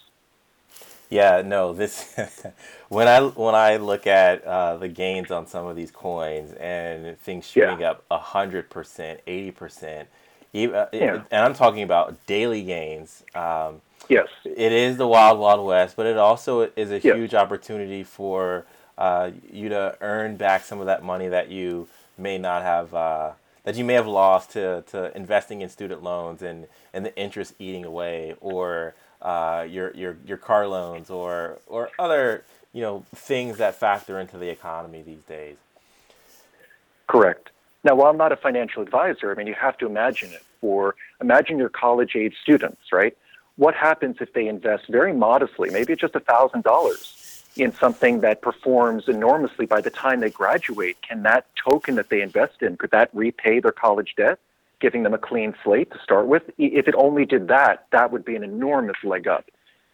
Yeah, 1.11 1.43
no, 1.45 1.73
this 1.73 2.15
when 2.89 3.09
I 3.09 3.21
when 3.21 3.55
I 3.55 3.77
look 3.77 4.07
at 4.07 4.45
uh, 4.45 4.77
the 4.77 4.89
gains 4.89 5.31
on 5.31 5.47
some 5.47 5.67
of 5.67 5.77
these 5.77 5.91
coins 5.91 6.53
and 6.55 7.19
things 7.21 7.47
shooting 7.47 7.81
yeah. 7.81 7.93
up 7.93 8.05
hundred 8.11 8.69
percent, 8.69 9.21
eighty 9.27 9.51
percent, 9.51 10.09
uh, 10.55 10.87
and 10.93 11.25
I'm 11.33 11.55
talking 11.55 11.83
about 11.83 12.27
daily 12.27 12.63
gains. 12.63 13.25
Um, 13.35 13.81
yes, 14.09 14.29
it 14.45 14.73
is 14.73 14.99
the 14.99 15.07
wild 15.07 15.39
wild 15.39 15.65
west, 15.67 15.97
but 15.97 16.07
it 16.07 16.19
also 16.19 16.71
is 16.77 16.91
a 16.91 16.99
huge 16.99 17.35
opportunity 17.35 18.05
for 18.05 18.67
uh, 18.99 19.31
you 19.51 19.71
to 19.71 19.97
earn 20.01 20.37
back 20.37 20.65
some 20.65 20.81
of 20.81 20.87
that 20.87 21.03
money 21.03 21.29
that 21.29 21.49
you 21.49 21.89
may 22.19 22.37
not 22.37 22.63
have 22.63 22.93
uh, 22.93 23.31
that 23.69 23.77
you 23.77 23.85
may 23.85 23.95
have 23.95 24.07
lost 24.07 24.51
to, 24.51 24.83
to 24.89 25.15
investing 25.17 25.61
in 25.61 25.69
student 25.69 26.03
loans 26.03 26.43
and, 26.43 26.67
and 26.93 27.05
the 27.05 27.15
interest 27.17 27.55
eating 27.59 27.85
away 27.85 28.35
or 28.41 28.95
uh, 29.23 29.67
your, 29.69 29.95
your, 29.95 30.17
your 30.27 30.37
car 30.37 30.67
loans 30.67 31.11
or, 31.11 31.59
or 31.67 31.91
other 31.99 32.45
you 32.73 32.83
know 32.83 33.05
things 33.15 33.59
that 33.59 33.75
factor 33.75 34.21
into 34.21 34.39
the 34.39 34.49
economy 34.49 35.03
these 35.03 35.23
days. 35.23 35.57
Correct. 37.07 37.51
Now, 37.85 37.95
while 37.95 38.11
I'm 38.11 38.17
not 38.17 38.33
a 38.33 38.37
financial 38.37 38.83
advisor, 38.83 39.31
I 39.33 39.35
mean, 39.35 39.47
you 39.47 39.55
have 39.55 39.79
to 39.79 39.87
imagine 39.87 40.33
it. 40.33 40.43
For 40.61 40.97
imagine 41.21 41.57
your 41.59 41.69
college-age 41.69 42.35
students, 42.43 42.93
right? 42.93 43.17
What 43.57 43.75
happens 43.75 44.17
if 44.21 44.33
they 44.33 44.49
invest 44.49 44.89
very 44.89 45.13
modestly, 45.13 45.71
maybe 45.71 45.95
just 45.97 46.15
a 46.17 46.21
thousand 46.21 46.65
dollars, 46.65 47.45
in 47.57 47.73
something 47.75 48.21
that 48.21 48.43
performs 48.43 49.09
enormously 49.09 49.67
by 49.67 49.81
the 49.81 49.91
time 49.91 50.21
they 50.21 50.31
graduate, 50.31 51.01
can 51.03 51.23
that 51.23 51.47
token 51.57 51.95
that 51.95 52.09
they 52.09 52.23
invest 52.23 52.63
in, 52.63 52.77
could 52.77 52.91
that 52.91 53.09
repay 53.13 53.61
their 53.61 53.73
college 53.73 54.15
debt, 54.17 54.39
giving 54.81 55.03
them 55.03 55.15
a 55.15 55.19
clean 55.19 55.55
slate 55.63 55.91
to 55.93 55.99
start 56.03 56.27
with? 56.27 56.43
If 56.59 56.89
it 56.89 56.95
only 56.97 57.25
did 57.25 57.49
that, 57.49 57.87
that 57.93 58.13
would 58.13 58.25
be 58.25 58.37
an 58.37 58.45
enormous 58.45 58.97
leg 59.05 59.27
up 59.27 59.47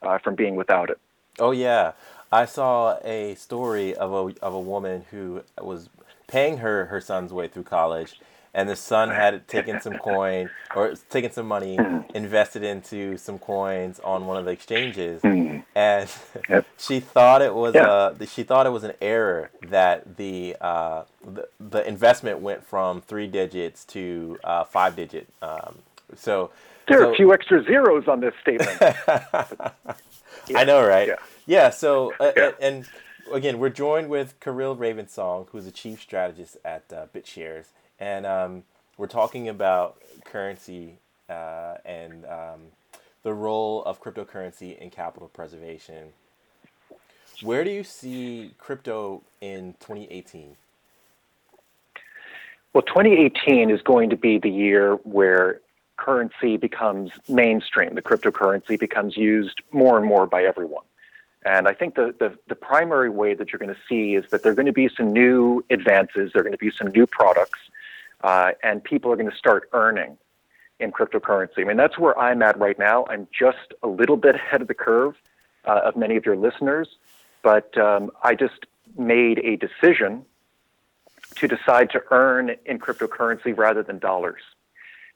uh, 0.02 0.18
from 0.18 0.34
being 0.34 0.56
without 0.56 0.90
it. 0.90 0.98
Oh 1.38 1.50
yeah, 1.50 1.92
I 2.30 2.44
saw 2.44 2.98
a 3.04 3.34
story 3.34 3.94
of 3.94 4.12
a 4.12 4.44
of 4.44 4.54
a 4.54 4.60
woman 4.60 5.04
who 5.10 5.42
was 5.60 5.88
paying 6.26 6.58
her 6.58 6.86
her 6.86 7.00
son's 7.00 7.32
way 7.32 7.48
through 7.48 7.64
college, 7.64 8.20
and 8.54 8.68
the 8.68 8.76
son 8.76 9.10
had 9.10 9.46
taken 9.56 9.80
some 9.80 9.94
coin 9.98 10.48
or 10.74 10.94
taken 11.10 11.30
some 11.32 11.46
money, 11.46 11.78
invested 12.14 12.62
into 12.62 13.16
some 13.16 13.38
coins 13.38 14.00
on 14.00 14.26
one 14.26 14.36
of 14.36 14.44
the 14.44 14.50
exchanges, 14.52 15.22
and 15.24 16.08
Yep. 16.48 16.66
she 16.78 17.00
thought 17.00 17.42
it 17.42 17.54
was 17.54 17.74
Yeah. 17.74 17.88
uh 17.90 18.14
she 18.26 18.42
thought 18.44 18.66
it 18.66 18.70
was 18.70 18.84
an 18.84 18.92
error 19.00 19.50
that 19.68 20.16
the 20.16 20.56
uh 20.60 21.02
the, 21.24 21.48
the 21.58 21.86
investment 21.88 22.38
went 22.40 22.64
from 22.66 23.00
three 23.00 23.26
digits 23.26 23.84
to 23.86 24.38
uh, 24.44 24.64
five 24.64 24.94
digit. 24.94 25.26
Um, 25.42 25.78
so 26.14 26.50
There 26.86 27.00
are 27.00 27.06
so- 27.06 27.12
a 27.12 27.16
few 27.16 27.32
extra 27.32 27.62
zeros 27.64 28.06
on 28.08 28.20
this 28.20 28.34
statement. 28.42 28.78
I 30.54 30.64
know, 30.64 30.86
right? 30.86 31.08
Yeah. 31.08 31.14
Yeah. 31.46 31.70
so, 31.70 32.12
uh, 32.20 32.32
Yeah. 32.36 32.50
and 32.60 32.86
again, 33.32 33.58
we're 33.58 33.70
joined 33.70 34.08
with 34.10 34.38
Kirill 34.40 34.76
Ravensong, 34.76 35.48
who's 35.50 35.64
the 35.64 35.70
chief 35.70 36.02
strategist 36.02 36.58
at 36.64 36.84
uh, 36.92 37.06
BitShares, 37.14 37.66
and 37.98 38.26
um, 38.26 38.62
we're 38.96 39.06
talking 39.06 39.48
about 39.48 40.02
currency 40.24 40.98
uh, 41.28 41.76
and 41.84 42.24
um, 42.26 42.60
the 43.22 43.32
role 43.32 43.82
of 43.84 44.00
cryptocurrency 44.00 44.78
in 44.78 44.90
capital 44.90 45.28
preservation. 45.28 46.08
Where 47.42 47.64
do 47.64 47.70
you 47.70 47.84
see 47.84 48.52
crypto 48.58 49.22
in 49.40 49.74
2018? 49.80 50.56
Well, 52.72 52.82
2018 52.82 53.70
is 53.70 53.82
going 53.82 54.10
to 54.10 54.16
be 54.16 54.38
the 54.38 54.50
year 54.50 54.94
where 55.04 55.60
currency 55.96 56.56
becomes 56.56 57.12
mainstream. 57.28 57.94
The 57.94 58.02
cryptocurrency 58.02 58.78
becomes 58.78 59.16
used 59.16 59.60
more 59.72 59.96
and 59.96 60.06
more 60.06 60.26
by 60.26 60.44
everyone. 60.44 60.84
And 61.44 61.68
I 61.68 61.74
think 61.74 61.94
the, 61.94 62.14
the, 62.18 62.36
the 62.48 62.54
primary 62.54 63.10
way 63.10 63.34
that 63.34 63.52
you're 63.52 63.58
going 63.58 63.74
to 63.74 63.80
see 63.88 64.14
is 64.14 64.24
that 64.30 64.42
there 64.42 64.52
are 64.52 64.54
going 64.54 64.66
to 64.66 64.72
be 64.72 64.88
some 64.96 65.12
new 65.12 65.62
advances, 65.70 66.32
there 66.32 66.40
are 66.40 66.42
going 66.42 66.52
to 66.52 66.58
be 66.58 66.70
some 66.70 66.88
new 66.88 67.06
products, 67.06 67.58
uh, 68.24 68.52
and 68.62 68.82
people 68.82 69.12
are 69.12 69.16
going 69.16 69.30
to 69.30 69.36
start 69.36 69.68
earning 69.74 70.16
in 70.80 70.90
cryptocurrency. 70.90 71.58
I 71.58 71.64
mean, 71.64 71.76
that's 71.76 71.98
where 71.98 72.18
I'm 72.18 72.42
at 72.42 72.58
right 72.58 72.78
now. 72.78 73.04
I'm 73.08 73.28
just 73.38 73.74
a 73.82 73.86
little 73.86 74.16
bit 74.16 74.34
ahead 74.34 74.62
of 74.62 74.66
the 74.66 74.74
curve 74.74 75.14
uh, 75.66 75.82
of 75.84 75.94
many 75.94 76.16
of 76.16 76.24
your 76.24 76.34
listeners, 76.34 76.88
but 77.42 77.76
um, 77.78 78.10
I 78.22 78.34
just 78.34 78.66
made 78.96 79.38
a 79.40 79.56
decision 79.56 80.24
to 81.36 81.46
decide 81.46 81.90
to 81.90 82.02
earn 82.10 82.56
in 82.64 82.78
cryptocurrency 82.78 83.56
rather 83.56 83.82
than 83.82 83.98
dollars. 83.98 84.40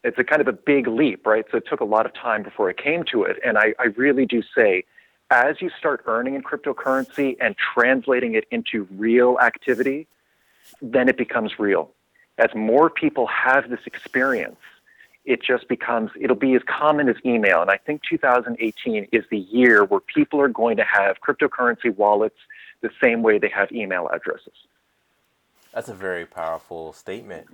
It's 0.04 0.18
a 0.18 0.24
kind 0.24 0.42
of 0.42 0.48
a 0.48 0.52
big 0.52 0.86
leap, 0.86 1.26
right? 1.26 1.46
So 1.50 1.56
it 1.56 1.64
took 1.66 1.80
a 1.80 1.84
lot 1.86 2.04
of 2.04 2.12
time 2.14 2.42
before 2.42 2.68
I 2.68 2.74
came 2.74 3.04
to 3.04 3.24
it. 3.24 3.38
And 3.44 3.56
I, 3.56 3.74
I 3.78 3.86
really 3.96 4.26
do 4.26 4.42
say, 4.54 4.84
as 5.30 5.62
you 5.62 5.70
start 5.78 6.02
earning 6.06 6.34
in 6.34 6.42
cryptocurrency 6.42 7.36
and 7.40 7.56
translating 7.56 8.34
it 8.34 8.44
into 8.50 8.86
real 8.90 9.38
activity, 9.40 10.06
then 10.82 11.08
it 11.08 11.16
becomes 11.16 11.58
real. 11.58 11.90
As 12.38 12.54
more 12.54 12.88
people 12.88 13.26
have 13.26 13.68
this 13.68 13.80
experience, 13.86 14.56
it 15.24 15.42
just 15.42 15.68
becomes, 15.68 16.10
it'll 16.18 16.36
be 16.36 16.54
as 16.54 16.62
common 16.66 17.08
as 17.08 17.16
email. 17.24 17.60
And 17.60 17.70
I 17.70 17.76
think 17.76 18.02
2018 18.08 19.08
is 19.12 19.24
the 19.30 19.38
year 19.38 19.84
where 19.84 20.00
people 20.00 20.40
are 20.40 20.48
going 20.48 20.78
to 20.78 20.84
have 20.84 21.16
cryptocurrency 21.20 21.94
wallets 21.94 22.38
the 22.80 22.90
same 23.02 23.22
way 23.22 23.38
they 23.38 23.48
have 23.48 23.70
email 23.72 24.08
addresses. 24.08 24.54
That's 25.74 25.88
a 25.88 25.94
very 25.94 26.24
powerful 26.24 26.92
statement. 26.92 27.46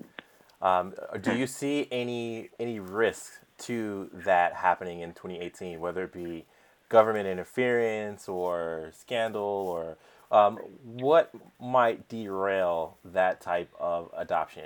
Um, 0.62 0.94
do 1.20 1.34
you 1.34 1.46
see 1.46 1.88
any 1.90 2.48
any 2.58 2.80
risk 2.80 3.32
to 3.58 4.08
that 4.12 4.54
happening 4.54 5.00
in 5.00 5.10
2018, 5.10 5.78
whether 5.78 6.04
it 6.04 6.12
be 6.12 6.46
government 6.88 7.26
interference 7.26 8.28
or 8.28 8.90
scandal, 8.94 9.42
or 9.42 9.96
um, 10.34 10.56
what 10.84 11.30
might 11.60 12.08
derail 12.08 12.98
that 13.04 13.40
type 13.40 13.72
of 13.78 14.10
adoption? 14.16 14.64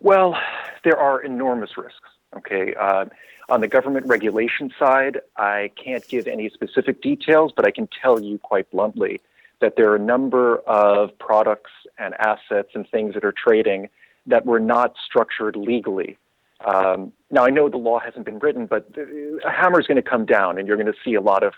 Well, 0.00 0.36
there 0.84 0.96
are 0.96 1.20
enormous 1.20 1.76
risks. 1.76 2.08
Okay. 2.36 2.74
Uh, 2.74 3.06
on 3.48 3.60
the 3.60 3.66
government 3.66 4.06
regulation 4.06 4.72
side, 4.78 5.20
I 5.36 5.72
can't 5.74 6.06
give 6.06 6.28
any 6.28 6.48
specific 6.50 7.02
details, 7.02 7.52
but 7.54 7.66
I 7.66 7.72
can 7.72 7.88
tell 8.00 8.20
you 8.20 8.38
quite 8.38 8.70
bluntly 8.70 9.20
that 9.60 9.74
there 9.76 9.90
are 9.90 9.96
a 9.96 10.00
number 10.14 10.58
of 10.58 11.18
products 11.18 11.72
and 11.98 12.14
assets 12.20 12.70
and 12.74 12.88
things 12.88 13.14
that 13.14 13.24
are 13.24 13.32
trading 13.32 13.88
that 14.26 14.46
were 14.46 14.60
not 14.60 14.94
structured 15.04 15.56
legally. 15.56 16.16
Um, 16.64 17.12
now, 17.32 17.44
I 17.44 17.50
know 17.50 17.68
the 17.68 17.78
law 17.78 17.98
hasn't 17.98 18.24
been 18.26 18.38
written, 18.38 18.66
but 18.66 18.88
a 18.96 19.50
hammer 19.50 19.80
is 19.80 19.88
going 19.88 19.96
to 19.96 20.08
come 20.08 20.24
down, 20.24 20.56
and 20.56 20.68
you're 20.68 20.76
going 20.76 20.86
to 20.86 20.98
see 21.04 21.14
a 21.14 21.20
lot 21.20 21.42
of 21.42 21.54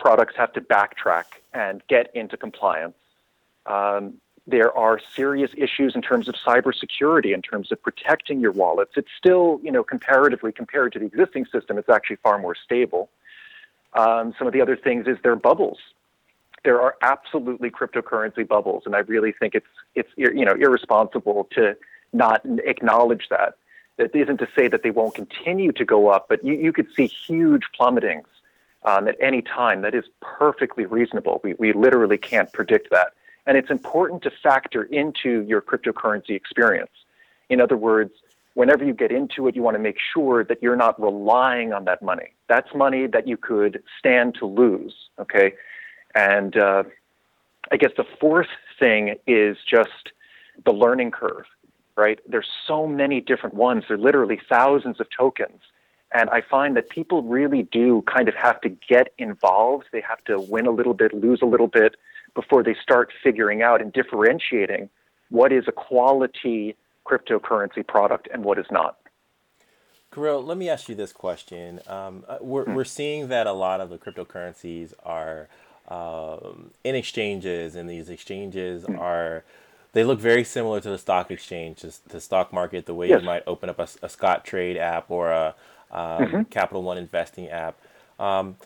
products 0.00 0.34
have 0.36 0.52
to 0.54 0.60
backtrack 0.60 1.24
and 1.52 1.82
get 1.88 2.10
into 2.14 2.36
compliance. 2.36 2.96
Um, 3.66 4.14
there 4.46 4.76
are 4.76 4.98
serious 5.14 5.50
issues 5.56 5.94
in 5.94 6.02
terms 6.02 6.26
of 6.26 6.34
cybersecurity, 6.34 7.32
in 7.34 7.42
terms 7.42 7.70
of 7.70 7.80
protecting 7.80 8.40
your 8.40 8.50
wallets. 8.50 8.92
It's 8.96 9.10
still, 9.16 9.60
you 9.62 9.70
know, 9.70 9.84
comparatively 9.84 10.50
compared 10.50 10.92
to 10.94 10.98
the 10.98 11.04
existing 11.04 11.46
system, 11.52 11.78
it's 11.78 11.88
actually 11.88 12.16
far 12.16 12.38
more 12.38 12.56
stable. 12.56 13.10
Um, 13.92 14.34
some 14.38 14.46
of 14.46 14.52
the 14.52 14.60
other 14.60 14.76
things 14.76 15.06
is 15.06 15.18
there 15.22 15.32
are 15.32 15.36
bubbles. 15.36 15.78
There 16.64 16.80
are 16.80 16.96
absolutely 17.02 17.70
cryptocurrency 17.70 18.46
bubbles, 18.46 18.84
and 18.86 18.94
I 18.94 19.00
really 19.00 19.32
think 19.32 19.54
it's 19.54 19.66
it's 19.94 20.10
you 20.16 20.44
know 20.44 20.54
irresponsible 20.54 21.48
to 21.52 21.76
not 22.12 22.42
acknowledge 22.64 23.28
that. 23.30 23.54
That 23.96 24.14
isn't 24.14 24.38
to 24.38 24.48
say 24.56 24.68
that 24.68 24.82
they 24.82 24.90
won't 24.90 25.14
continue 25.14 25.72
to 25.72 25.84
go 25.84 26.08
up, 26.08 26.26
but 26.28 26.44
you, 26.44 26.54
you 26.54 26.72
could 26.72 26.88
see 26.94 27.06
huge 27.06 27.64
plummetings 27.78 28.24
um, 28.84 29.08
at 29.08 29.16
any 29.20 29.42
time. 29.42 29.82
That 29.82 29.94
is 29.94 30.04
perfectly 30.20 30.86
reasonable. 30.86 31.40
We, 31.44 31.54
we 31.58 31.72
literally 31.72 32.18
can't 32.18 32.52
predict 32.52 32.90
that. 32.90 33.12
And 33.46 33.56
it's 33.56 33.70
important 33.70 34.22
to 34.22 34.30
factor 34.42 34.84
into 34.84 35.42
your 35.42 35.60
cryptocurrency 35.60 36.30
experience. 36.30 36.90
In 37.48 37.60
other 37.60 37.76
words, 37.76 38.12
whenever 38.54 38.84
you 38.84 38.92
get 38.92 39.10
into 39.10 39.48
it, 39.48 39.56
you 39.56 39.62
want 39.62 39.74
to 39.76 39.82
make 39.82 39.96
sure 40.12 40.44
that 40.44 40.62
you're 40.62 40.76
not 40.76 41.00
relying 41.00 41.72
on 41.72 41.84
that 41.86 42.02
money. 42.02 42.34
That's 42.48 42.74
money 42.74 43.06
that 43.06 43.26
you 43.26 43.36
could 43.36 43.82
stand 43.98 44.34
to 44.36 44.46
lose, 44.46 44.94
okay? 45.18 45.54
And 46.14 46.56
uh, 46.56 46.84
I 47.70 47.76
guess 47.76 47.92
the 47.96 48.04
fourth 48.20 48.48
thing 48.78 49.16
is 49.26 49.56
just 49.68 50.12
the 50.64 50.72
learning 50.72 51.12
curve, 51.12 51.44
right? 51.96 52.18
There's 52.28 52.48
so 52.66 52.86
many 52.86 53.20
different 53.20 53.54
ones. 53.54 53.84
There 53.88 53.96
are 53.96 54.00
literally 54.00 54.40
thousands 54.48 55.00
of 55.00 55.06
tokens. 55.16 55.60
And 56.12 56.28
I 56.30 56.40
find 56.40 56.76
that 56.76 56.88
people 56.88 57.22
really 57.22 57.62
do 57.62 58.02
kind 58.12 58.28
of 58.28 58.34
have 58.34 58.60
to 58.62 58.68
get 58.68 59.12
involved. 59.18 59.86
They 59.92 60.00
have 60.00 60.22
to 60.24 60.40
win 60.40 60.66
a 60.66 60.70
little 60.70 60.94
bit, 60.94 61.14
lose 61.14 61.40
a 61.42 61.46
little 61.46 61.68
bit 61.68 61.96
before 62.34 62.62
they 62.62 62.76
start 62.82 63.12
figuring 63.22 63.62
out 63.62 63.80
and 63.80 63.92
differentiating 63.92 64.90
what 65.30 65.52
is 65.52 65.64
a 65.68 65.72
quality 65.72 66.76
cryptocurrency 67.06 67.86
product 67.86 68.28
and 68.32 68.44
what 68.44 68.58
is 68.58 68.66
not. 68.70 68.98
Kirill, 70.12 70.42
let 70.42 70.58
me 70.58 70.68
ask 70.68 70.88
you 70.88 70.96
this 70.96 71.12
question. 71.12 71.80
Um, 71.86 72.24
uh, 72.26 72.38
we're, 72.40 72.64
we're 72.64 72.84
seeing 72.84 73.28
that 73.28 73.46
a 73.46 73.52
lot 73.52 73.80
of 73.80 73.90
the 73.90 73.98
cryptocurrencies 73.98 74.92
are 75.04 75.48
um, 75.86 76.72
in 76.82 76.96
exchanges, 76.96 77.76
and 77.76 77.88
these 77.88 78.08
exchanges 78.08 78.84
are 78.84 79.44
they 79.92 80.04
look 80.04 80.20
very 80.20 80.44
similar 80.44 80.80
to 80.80 80.90
the 80.90 80.98
stock 80.98 81.30
exchange, 81.30 81.78
just 81.78 82.08
the 82.08 82.20
stock 82.20 82.52
market, 82.52 82.86
the 82.86 82.94
way 82.94 83.08
Yes. 83.08 83.20
you 83.20 83.26
might 83.26 83.42
open 83.46 83.68
up 83.68 83.78
a, 83.78 83.84
a 84.02 84.08
Scottrade 84.08 84.76
app 84.76 85.10
or 85.10 85.30
a 85.30 85.54
um, 85.90 86.44
Capital 86.46 86.82
One 86.82 86.98
investing 86.98 87.48
app. 87.48 87.78
Um, 88.18 88.56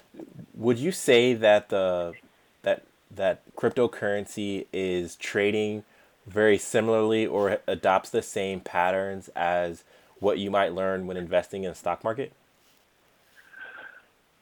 would 0.54 0.78
you 0.78 0.92
say 0.92 1.34
that 1.34 1.68
the 1.68 2.14
that 2.62 2.84
that 3.10 3.42
cryptocurrency 3.56 4.66
is 4.72 5.16
trading 5.16 5.84
very 6.26 6.58
similarly 6.58 7.26
or 7.26 7.58
adopts 7.66 8.10
the 8.10 8.22
same 8.22 8.60
patterns 8.60 9.28
as 9.36 9.84
what 10.18 10.38
you 10.38 10.50
might 10.50 10.72
learn 10.72 11.06
when 11.06 11.16
investing 11.16 11.64
in 11.64 11.70
the 11.70 11.74
stock 11.74 12.02
market? 12.02 12.32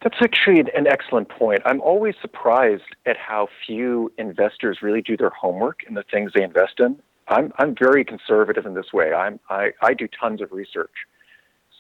That's 0.03 0.17
actually 0.21 0.61
an 0.61 0.87
excellent 0.87 1.29
point. 1.29 1.61
I'm 1.65 1.81
always 1.81 2.15
surprised 2.21 2.97
at 3.07 3.17
how 3.17 3.49
few 3.67 4.11
investors 4.19 4.79
really 4.83 5.01
do 5.03 5.17
their 5.17 5.31
homework 5.31 5.85
in 5.87 5.95
the 5.95 6.03
things 6.11 6.33
they 6.35 6.43
invest 6.43 6.81
in. 6.81 6.99
I'm, 7.29 7.53
I'm 7.59 7.75
very 7.79 8.05
conservative 8.05 8.67
in 8.67 8.75
this 8.75 8.93
way. 8.93 9.13
I'm, 9.13 9.39
I, 9.49 9.71
I 9.81 9.95
do 9.95 10.09
tons 10.09 10.41
of 10.41 10.51
research. 10.51 10.91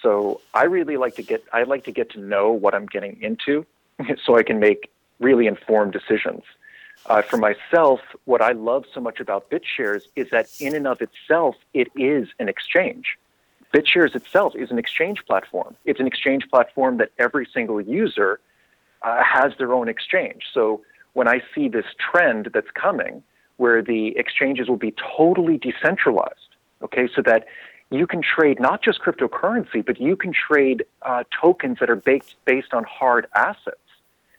So 0.02 0.40
I 0.52 0.64
really 0.64 0.96
like 0.96 1.14
to 1.16 1.22
get 1.22 1.44
I 1.52 1.62
like 1.62 1.84
to 1.84 1.92
get 1.92 2.10
to 2.10 2.20
know 2.20 2.50
what 2.50 2.74
I'm 2.74 2.86
getting 2.86 3.20
into 3.22 3.64
so 4.24 4.36
I 4.36 4.42
can 4.42 4.58
make 4.58 4.90
really 5.20 5.46
informed 5.46 5.92
decisions. 5.92 6.42
Uh, 7.06 7.22
for 7.22 7.36
myself, 7.36 8.00
what 8.26 8.40
I 8.40 8.52
love 8.52 8.84
so 8.92 9.00
much 9.00 9.18
about 9.18 9.50
BitShares 9.50 10.02
is 10.14 10.30
that 10.30 10.48
in 10.60 10.74
and 10.74 10.86
of 10.86 11.00
itself, 11.02 11.56
it 11.74 11.88
is 11.96 12.28
an 12.38 12.48
exchange. 12.48 13.18
BitShares 13.74 14.14
itself 14.14 14.54
is 14.54 14.70
an 14.70 14.78
exchange 14.78 15.24
platform. 15.26 15.74
It's 15.84 15.98
an 15.98 16.06
exchange 16.06 16.48
platform 16.48 16.98
that 16.98 17.10
every 17.18 17.48
single 17.52 17.80
user 17.80 18.38
uh, 19.02 19.22
has 19.24 19.52
their 19.58 19.72
own 19.72 19.88
exchange. 19.88 20.44
So 20.52 20.82
when 21.14 21.26
I 21.26 21.42
see 21.54 21.68
this 21.68 21.86
trend 21.98 22.50
that's 22.54 22.70
coming, 22.70 23.22
where 23.56 23.82
the 23.82 24.16
exchanges 24.16 24.68
will 24.68 24.76
be 24.76 24.94
totally 25.16 25.56
decentralized, 25.56 26.56
okay, 26.82 27.08
so 27.14 27.22
that 27.22 27.46
you 27.94 28.06
can 28.06 28.22
trade 28.22 28.60
not 28.60 28.82
just 28.82 29.00
cryptocurrency, 29.00 29.84
but 29.84 30.00
you 30.00 30.16
can 30.16 30.32
trade 30.32 30.84
uh, 31.02 31.24
tokens 31.40 31.78
that 31.80 31.90
are 31.90 31.96
based 31.96 32.36
based 32.44 32.72
on 32.72 32.84
hard 32.84 33.26
assets, 33.34 33.76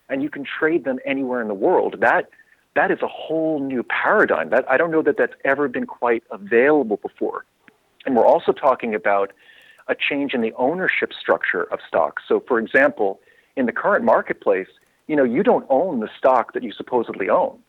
and 0.10 0.24
you 0.24 0.30
can 0.30 0.44
trade 0.44 0.84
them 0.86 1.00
anywhere 1.06 1.42
in 1.42 1.48
the 1.48 1.54
world. 1.54 1.98
That 2.00 2.30
that 2.76 2.92
is 2.92 3.02
a 3.02 3.08
whole 3.08 3.60
new 3.60 3.84
paradigm. 3.84 4.50
That 4.50 4.70
I 4.70 4.78
don't 4.78 4.92
know 4.92 5.02
that 5.04 5.18
that's 5.18 5.36
ever 5.44 5.68
been 5.68 5.86
quite 5.86 6.24
available 6.32 6.98
before. 6.98 7.46
And 8.06 8.16
we're 8.16 8.26
also 8.26 8.52
talking 8.52 8.96
about 8.96 9.32
a 9.88 9.96
change 9.96 10.34
in 10.34 10.42
the 10.42 10.54
ownership 10.54 11.14
structure 11.14 11.64
of 11.64 11.80
stocks. 11.88 12.24
So, 12.28 12.44
for 12.48 12.60
example, 12.60 13.20
in 13.56 13.66
the 13.66 13.72
current 13.72 14.04
marketplace, 14.04 14.68
you 15.08 15.16
know, 15.16 15.24
you 15.24 15.44
don't 15.44 15.66
own 15.70 16.00
the 16.00 16.10
stock 16.18 16.54
that 16.54 16.64
you 16.64 16.72
supposedly 16.72 17.30
own, 17.30 17.60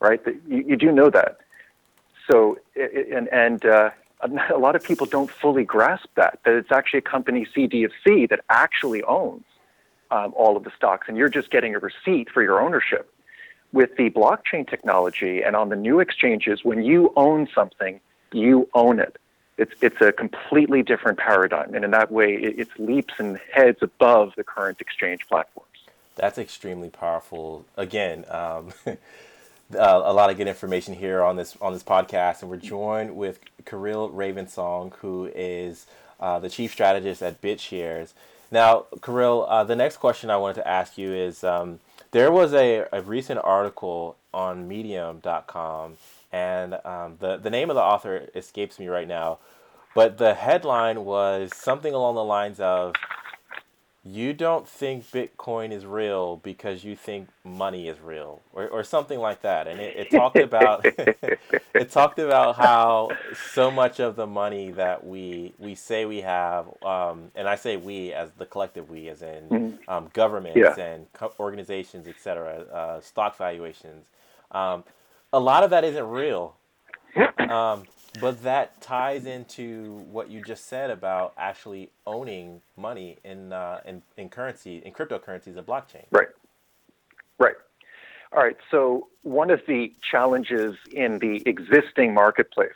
right? 0.00 0.20
You, 0.46 0.64
you 0.68 0.76
do 0.76 0.92
know 0.92 1.10
that. 1.10 1.38
So, 2.30 2.58
and 2.76 3.28
and 3.28 3.64
uh, 3.64 3.90
a 4.54 4.58
lot 4.58 4.74
of 4.74 4.82
people 4.82 5.06
don't 5.06 5.30
fully 5.30 5.64
grasp 5.64 6.08
that 6.16 6.40
that 6.44 6.54
it's 6.54 6.72
actually 6.72 6.98
a 6.98 7.02
company 7.02 7.46
CDFC 7.56 8.28
that 8.28 8.40
actually 8.48 9.02
owns 9.04 9.44
um, 10.10 10.32
all 10.36 10.56
of 10.56 10.64
the 10.64 10.70
stocks, 10.76 11.06
and 11.08 11.16
you're 11.16 11.28
just 11.28 11.50
getting 11.50 11.74
a 11.74 11.78
receipt 11.78 12.30
for 12.30 12.42
your 12.42 12.60
ownership. 12.60 13.12
With 13.72 13.96
the 13.96 14.08
blockchain 14.10 14.68
technology 14.68 15.42
and 15.42 15.54
on 15.54 15.68
the 15.68 15.76
new 15.76 16.00
exchanges, 16.00 16.64
when 16.64 16.82
you 16.82 17.12
own 17.16 17.48
something, 17.54 18.00
you 18.32 18.68
own 18.74 18.98
it. 18.98 19.18
It's 19.58 19.74
it's 19.80 20.00
a 20.00 20.12
completely 20.12 20.82
different 20.82 21.18
paradigm, 21.18 21.74
and 21.74 21.84
in 21.84 21.90
that 21.90 22.10
way, 22.10 22.34
it, 22.34 22.58
it's 22.58 22.70
leaps 22.78 23.14
and 23.18 23.38
heads 23.52 23.78
above 23.82 24.32
the 24.36 24.44
current 24.44 24.80
exchange 24.80 25.26
platforms. 25.28 25.68
That's 26.16 26.38
extremely 26.38 26.90
powerful. 26.90 27.64
Again. 27.76 28.24
Um, 28.28 28.72
Uh, 29.74 30.00
a 30.02 30.12
lot 30.14 30.30
of 30.30 30.38
good 30.38 30.48
information 30.48 30.94
here 30.94 31.22
on 31.22 31.36
this 31.36 31.54
on 31.60 31.74
this 31.74 31.82
podcast, 31.82 32.40
and 32.40 32.50
we're 32.50 32.56
joined 32.56 33.14
with 33.14 33.38
Kirill 33.66 34.08
Ravensong, 34.08 34.94
who 34.94 35.30
is 35.34 35.86
uh, 36.20 36.38
the 36.38 36.48
chief 36.48 36.72
strategist 36.72 37.22
at 37.22 37.42
BitShares. 37.42 38.14
Now, 38.50 38.86
Kirill, 39.02 39.44
uh, 39.46 39.64
the 39.64 39.76
next 39.76 39.98
question 39.98 40.30
I 40.30 40.38
wanted 40.38 40.54
to 40.54 40.68
ask 40.68 40.96
you 40.96 41.12
is: 41.12 41.44
um, 41.44 41.80
there 42.12 42.32
was 42.32 42.54
a, 42.54 42.86
a 42.92 43.02
recent 43.02 43.40
article 43.44 44.16
on 44.32 44.66
Medium.com, 44.66 45.98
and 46.32 46.78
um, 46.86 47.16
the 47.20 47.36
the 47.36 47.50
name 47.50 47.68
of 47.68 47.76
the 47.76 47.82
author 47.82 48.26
escapes 48.34 48.78
me 48.78 48.88
right 48.88 49.06
now, 49.06 49.38
but 49.94 50.16
the 50.16 50.32
headline 50.32 51.04
was 51.04 51.54
something 51.54 51.92
along 51.92 52.14
the 52.14 52.24
lines 52.24 52.58
of 52.58 52.94
you 54.08 54.32
don't 54.32 54.66
think 54.66 55.04
Bitcoin 55.10 55.70
is 55.70 55.84
real 55.84 56.36
because 56.38 56.82
you 56.82 56.96
think 56.96 57.28
money 57.44 57.88
is 57.88 58.00
real, 58.00 58.40
or, 58.54 58.66
or 58.68 58.82
something 58.82 59.18
like 59.18 59.42
that. 59.42 59.66
And 59.66 59.80
it, 59.80 59.96
it 59.96 60.10
talked 60.10 60.38
about 60.38 60.80
it 61.74 61.90
talked 61.90 62.18
about 62.18 62.56
how 62.56 63.10
so 63.52 63.70
much 63.70 64.00
of 64.00 64.16
the 64.16 64.26
money 64.26 64.70
that 64.70 65.06
we 65.06 65.52
we 65.58 65.74
say 65.74 66.06
we 66.06 66.22
have, 66.22 66.66
um, 66.82 67.30
and 67.34 67.46
I 67.46 67.56
say 67.56 67.76
we 67.76 68.12
as 68.14 68.30
the 68.38 68.46
collective 68.46 68.88
we, 68.88 69.08
as 69.08 69.20
in 69.20 69.48
mm-hmm. 69.48 69.90
um, 69.90 70.08
governments 70.14 70.58
yeah. 70.58 70.82
and 70.82 71.12
co- 71.12 71.34
organizations, 71.38 72.06
etc., 72.08 72.64
uh, 72.72 73.00
stock 73.00 73.36
valuations. 73.36 74.06
Um, 74.52 74.84
a 75.34 75.40
lot 75.40 75.64
of 75.64 75.70
that 75.70 75.84
isn't 75.84 76.08
real. 76.08 76.56
But 78.20 78.42
that 78.42 78.80
ties 78.80 79.26
into 79.26 80.04
what 80.10 80.30
you 80.30 80.42
just 80.42 80.66
said 80.66 80.90
about 80.90 81.34
actually 81.36 81.90
owning 82.06 82.62
money 82.76 83.18
in 83.24 83.52
uh, 83.52 83.80
in, 83.84 84.02
in 84.16 84.28
currency 84.28 84.78
in 84.78 84.92
cryptocurrencies 84.92 85.56
and 85.56 85.66
blockchain. 85.66 86.04
Right. 86.10 86.28
Right. 87.38 87.56
All 88.32 88.42
right. 88.42 88.56
So 88.70 89.08
one 89.22 89.50
of 89.50 89.60
the 89.66 89.92
challenges 90.10 90.76
in 90.92 91.18
the 91.18 91.42
existing 91.46 92.14
marketplace 92.14 92.72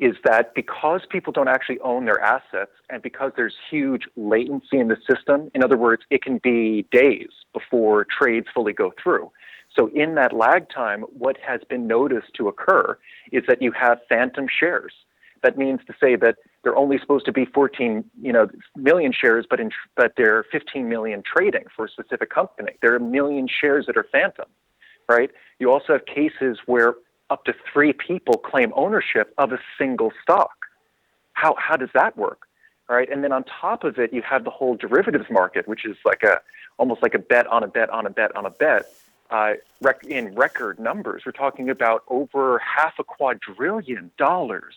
is 0.00 0.16
that 0.24 0.54
because 0.54 1.02
people 1.10 1.32
don't 1.32 1.48
actually 1.48 1.78
own 1.80 2.04
their 2.04 2.20
assets 2.20 2.70
and 2.88 3.02
because 3.02 3.32
there's 3.36 3.54
huge 3.70 4.04
latency 4.16 4.78
in 4.78 4.88
the 4.88 4.96
system, 5.08 5.50
in 5.54 5.62
other 5.62 5.76
words, 5.76 6.02
it 6.10 6.22
can 6.22 6.38
be 6.38 6.86
days 6.90 7.28
before 7.52 8.06
trades 8.06 8.46
fully 8.54 8.72
go 8.72 8.92
through. 9.02 9.30
So 9.76 9.88
in 9.94 10.14
that 10.16 10.32
lag 10.32 10.68
time, 10.68 11.02
what 11.02 11.36
has 11.46 11.60
been 11.68 11.86
noticed 11.86 12.34
to 12.34 12.48
occur 12.48 12.98
is 13.30 13.44
that 13.46 13.62
you 13.62 13.72
have 13.72 14.00
phantom 14.08 14.46
shares. 14.48 14.92
That 15.42 15.56
means 15.56 15.80
to 15.86 15.94
say 16.00 16.16
that 16.16 16.36
they're 16.62 16.76
only 16.76 16.98
supposed 16.98 17.24
to 17.26 17.32
be 17.32 17.46
14, 17.46 18.04
you 18.20 18.32
know, 18.32 18.48
million 18.76 19.12
shares, 19.12 19.46
but 19.48 19.60
in, 19.60 19.70
but 19.96 20.12
they're 20.16 20.44
15 20.52 20.88
million 20.88 21.22
trading 21.22 21.64
for 21.74 21.86
a 21.86 21.88
specific 21.88 22.30
company. 22.30 22.72
There 22.82 22.92
are 22.92 22.96
a 22.96 23.00
million 23.00 23.48
shares 23.48 23.86
that 23.86 23.96
are 23.96 24.06
phantom, 24.12 24.46
right? 25.08 25.30
You 25.58 25.70
also 25.70 25.94
have 25.94 26.04
cases 26.04 26.58
where 26.66 26.94
up 27.30 27.44
to 27.44 27.54
three 27.72 27.92
people 27.92 28.36
claim 28.36 28.72
ownership 28.76 29.32
of 29.38 29.52
a 29.52 29.58
single 29.78 30.12
stock. 30.22 30.66
How 31.32 31.54
how 31.58 31.76
does 31.76 31.90
that 31.94 32.16
work? 32.16 32.42
Right, 32.88 33.08
and 33.08 33.22
then 33.22 33.30
on 33.30 33.44
top 33.44 33.84
of 33.84 34.00
it, 34.00 34.12
you 34.12 34.20
have 34.22 34.42
the 34.42 34.50
whole 34.50 34.74
derivatives 34.74 35.30
market, 35.30 35.68
which 35.68 35.86
is 35.86 35.96
like 36.04 36.24
a 36.24 36.40
almost 36.76 37.02
like 37.02 37.14
a 37.14 37.20
bet 37.20 37.46
on 37.46 37.62
a 37.62 37.68
bet 37.68 37.88
on 37.88 38.04
a 38.04 38.10
bet 38.10 38.34
on 38.34 38.46
a 38.46 38.50
bet, 38.50 38.92
uh, 39.30 39.54
rec- 39.80 40.04
in 40.04 40.34
record 40.34 40.78
numbers. 40.78 41.22
We're 41.24 41.32
talking 41.32 41.70
about 41.70 42.02
over 42.08 42.58
half 42.58 42.94
a 42.98 43.04
quadrillion 43.04 44.10
dollars 44.18 44.74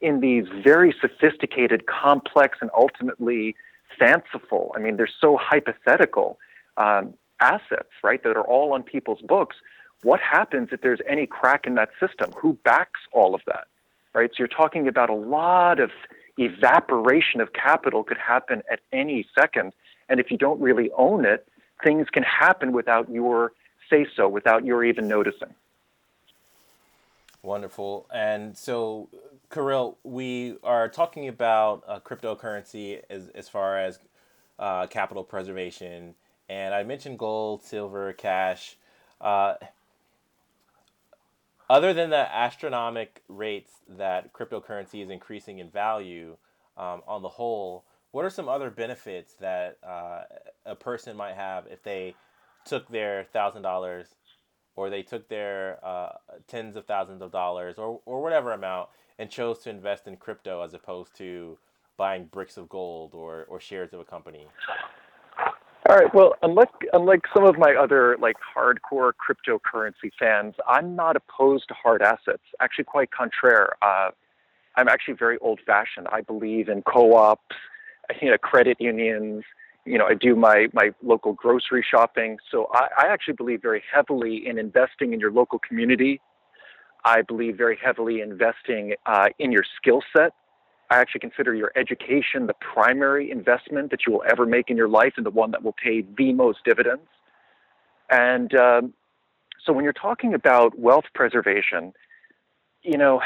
in 0.00 0.20
these 0.20 0.46
very 0.64 0.94
sophisticated, 1.00 1.86
complex, 1.86 2.58
and 2.60 2.70
ultimately 2.76 3.54
fanciful. 3.98 4.72
I 4.74 4.78
mean, 4.78 4.96
they're 4.96 5.08
so 5.20 5.36
hypothetical 5.36 6.38
um, 6.76 7.14
assets, 7.40 7.90
right, 8.02 8.22
that 8.22 8.36
are 8.36 8.44
all 8.44 8.72
on 8.72 8.82
people's 8.82 9.20
books. 9.20 9.56
What 10.02 10.20
happens 10.20 10.70
if 10.72 10.80
there's 10.80 11.00
any 11.06 11.26
crack 11.26 11.66
in 11.66 11.74
that 11.74 11.90
system? 11.98 12.32
Who 12.40 12.54
backs 12.64 13.00
all 13.12 13.34
of 13.34 13.42
that, 13.46 13.66
right? 14.14 14.30
So 14.30 14.36
you're 14.38 14.48
talking 14.48 14.88
about 14.88 15.10
a 15.10 15.14
lot 15.14 15.80
of 15.80 15.90
evaporation 16.38 17.40
of 17.40 17.52
capital 17.52 18.02
could 18.02 18.16
happen 18.16 18.62
at 18.72 18.80
any 18.92 19.26
second. 19.38 19.72
And 20.08 20.18
if 20.18 20.30
you 20.30 20.38
don't 20.38 20.60
really 20.60 20.90
own 20.96 21.26
it, 21.26 21.46
things 21.84 22.08
can 22.10 22.22
happen 22.22 22.72
without 22.72 23.10
your 23.10 23.52
say 23.90 24.06
so 24.16 24.28
without 24.28 24.64
your 24.64 24.84
even 24.84 25.08
noticing. 25.08 25.54
Wonderful. 27.42 28.06
And 28.12 28.56
so, 28.56 29.08
Kirill, 29.50 29.96
we 30.04 30.56
are 30.62 30.88
talking 30.88 31.26
about 31.28 31.82
uh, 31.86 32.00
cryptocurrency 32.00 33.00
as, 33.08 33.28
as 33.28 33.48
far 33.48 33.78
as 33.78 33.98
uh, 34.58 34.86
capital 34.86 35.24
preservation. 35.24 36.14
And 36.48 36.74
I 36.74 36.82
mentioned 36.82 37.18
gold, 37.18 37.62
silver, 37.62 38.12
cash. 38.12 38.76
Uh, 39.20 39.54
other 41.70 41.94
than 41.94 42.10
the 42.10 42.34
astronomical 42.34 43.22
rates 43.28 43.72
that 43.88 44.32
cryptocurrency 44.32 45.02
is 45.02 45.08
increasing 45.08 45.60
in 45.60 45.70
value 45.70 46.36
um, 46.76 47.02
on 47.06 47.22
the 47.22 47.28
whole, 47.28 47.84
what 48.10 48.24
are 48.24 48.30
some 48.30 48.48
other 48.48 48.70
benefits 48.70 49.34
that 49.34 49.78
uh, 49.86 50.22
a 50.66 50.74
person 50.74 51.16
might 51.16 51.36
have 51.36 51.66
if 51.68 51.82
they 51.82 52.14
took 52.64 52.88
their 52.88 53.24
thousand 53.32 53.62
dollars 53.62 54.08
or 54.76 54.90
they 54.90 55.02
took 55.02 55.28
their 55.28 55.78
uh, 55.84 56.10
tens 56.46 56.76
of 56.76 56.86
thousands 56.86 57.22
of 57.22 57.32
dollars 57.32 57.76
or, 57.78 58.00
or 58.06 58.22
whatever 58.22 58.52
amount 58.52 58.88
and 59.18 59.30
chose 59.30 59.58
to 59.60 59.70
invest 59.70 60.06
in 60.06 60.16
crypto 60.16 60.62
as 60.62 60.72
opposed 60.74 61.14
to 61.16 61.58
buying 61.96 62.24
bricks 62.24 62.56
of 62.56 62.68
gold 62.68 63.14
or, 63.14 63.44
or 63.44 63.60
shares 63.60 63.92
of 63.92 64.00
a 64.00 64.04
company? 64.04 64.46
All 65.88 65.96
right. 65.96 66.12
Well, 66.14 66.34
unlike 66.42 66.68
unlike 66.92 67.22
some 67.34 67.44
of 67.44 67.58
my 67.58 67.74
other 67.74 68.16
like 68.20 68.36
hardcore 68.56 69.12
cryptocurrency 69.12 70.10
fans, 70.18 70.54
I'm 70.68 70.94
not 70.94 71.16
opposed 71.16 71.68
to 71.68 71.74
hard 71.74 72.00
assets. 72.00 72.42
Actually, 72.60 72.84
quite 72.84 73.10
contraire. 73.10 73.70
Uh, 73.82 74.10
I'm 74.76 74.88
actually 74.88 75.14
very 75.14 75.36
old-fashioned. 75.38 76.06
I 76.12 76.20
believe 76.20 76.68
in 76.68 76.82
co-ops, 76.82 77.56
you 78.22 78.30
know, 78.30 78.38
credit 78.38 78.76
unions, 78.80 79.42
you 79.84 79.98
know, 79.98 80.06
I 80.06 80.14
do 80.14 80.36
my, 80.36 80.68
my 80.72 80.90
local 81.02 81.32
grocery 81.32 81.84
shopping. 81.88 82.38
So 82.50 82.68
I, 82.72 82.88
I 82.98 83.06
actually 83.06 83.34
believe 83.34 83.62
very 83.62 83.82
heavily 83.92 84.46
in 84.46 84.58
investing 84.58 85.12
in 85.12 85.20
your 85.20 85.32
local 85.32 85.58
community. 85.58 86.20
I 87.04 87.22
believe 87.22 87.56
very 87.56 87.78
heavily 87.82 88.20
investing 88.20 88.94
uh, 89.06 89.28
in 89.38 89.52
your 89.52 89.64
skill 89.76 90.02
set. 90.14 90.32
I 90.90 90.98
actually 90.98 91.20
consider 91.20 91.54
your 91.54 91.72
education 91.76 92.46
the 92.46 92.54
primary 92.54 93.30
investment 93.30 93.90
that 93.90 94.00
you 94.06 94.12
will 94.12 94.24
ever 94.28 94.44
make 94.44 94.70
in 94.70 94.76
your 94.76 94.88
life 94.88 95.14
and 95.16 95.24
the 95.24 95.30
one 95.30 95.52
that 95.52 95.62
will 95.62 95.74
pay 95.82 96.04
the 96.18 96.32
most 96.32 96.58
dividends. 96.64 97.06
And 98.10 98.54
um, 98.56 98.94
so 99.64 99.72
when 99.72 99.84
you're 99.84 99.92
talking 99.92 100.34
about 100.34 100.78
wealth 100.78 101.04
preservation, 101.14 101.92
you 102.82 102.98
know, 102.98 103.20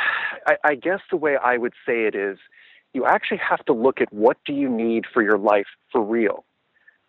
I, 0.47 0.57
I 0.63 0.75
guess 0.75 1.01
the 1.11 1.17
way 1.17 1.37
I 1.37 1.57
would 1.57 1.75
say 1.87 2.05
it 2.07 2.15
is 2.15 2.39
you 2.95 3.05
actually 3.05 3.39
have 3.39 3.65
to 3.67 3.73
look 3.73 4.01
at 4.01 4.11
what 4.13 4.39
do 4.47 4.55
you 4.55 4.69
need 4.69 5.05
for 5.13 5.23
your 5.23 5.37
life 5.37 5.67
for 5.93 6.01
real. 6.01 6.45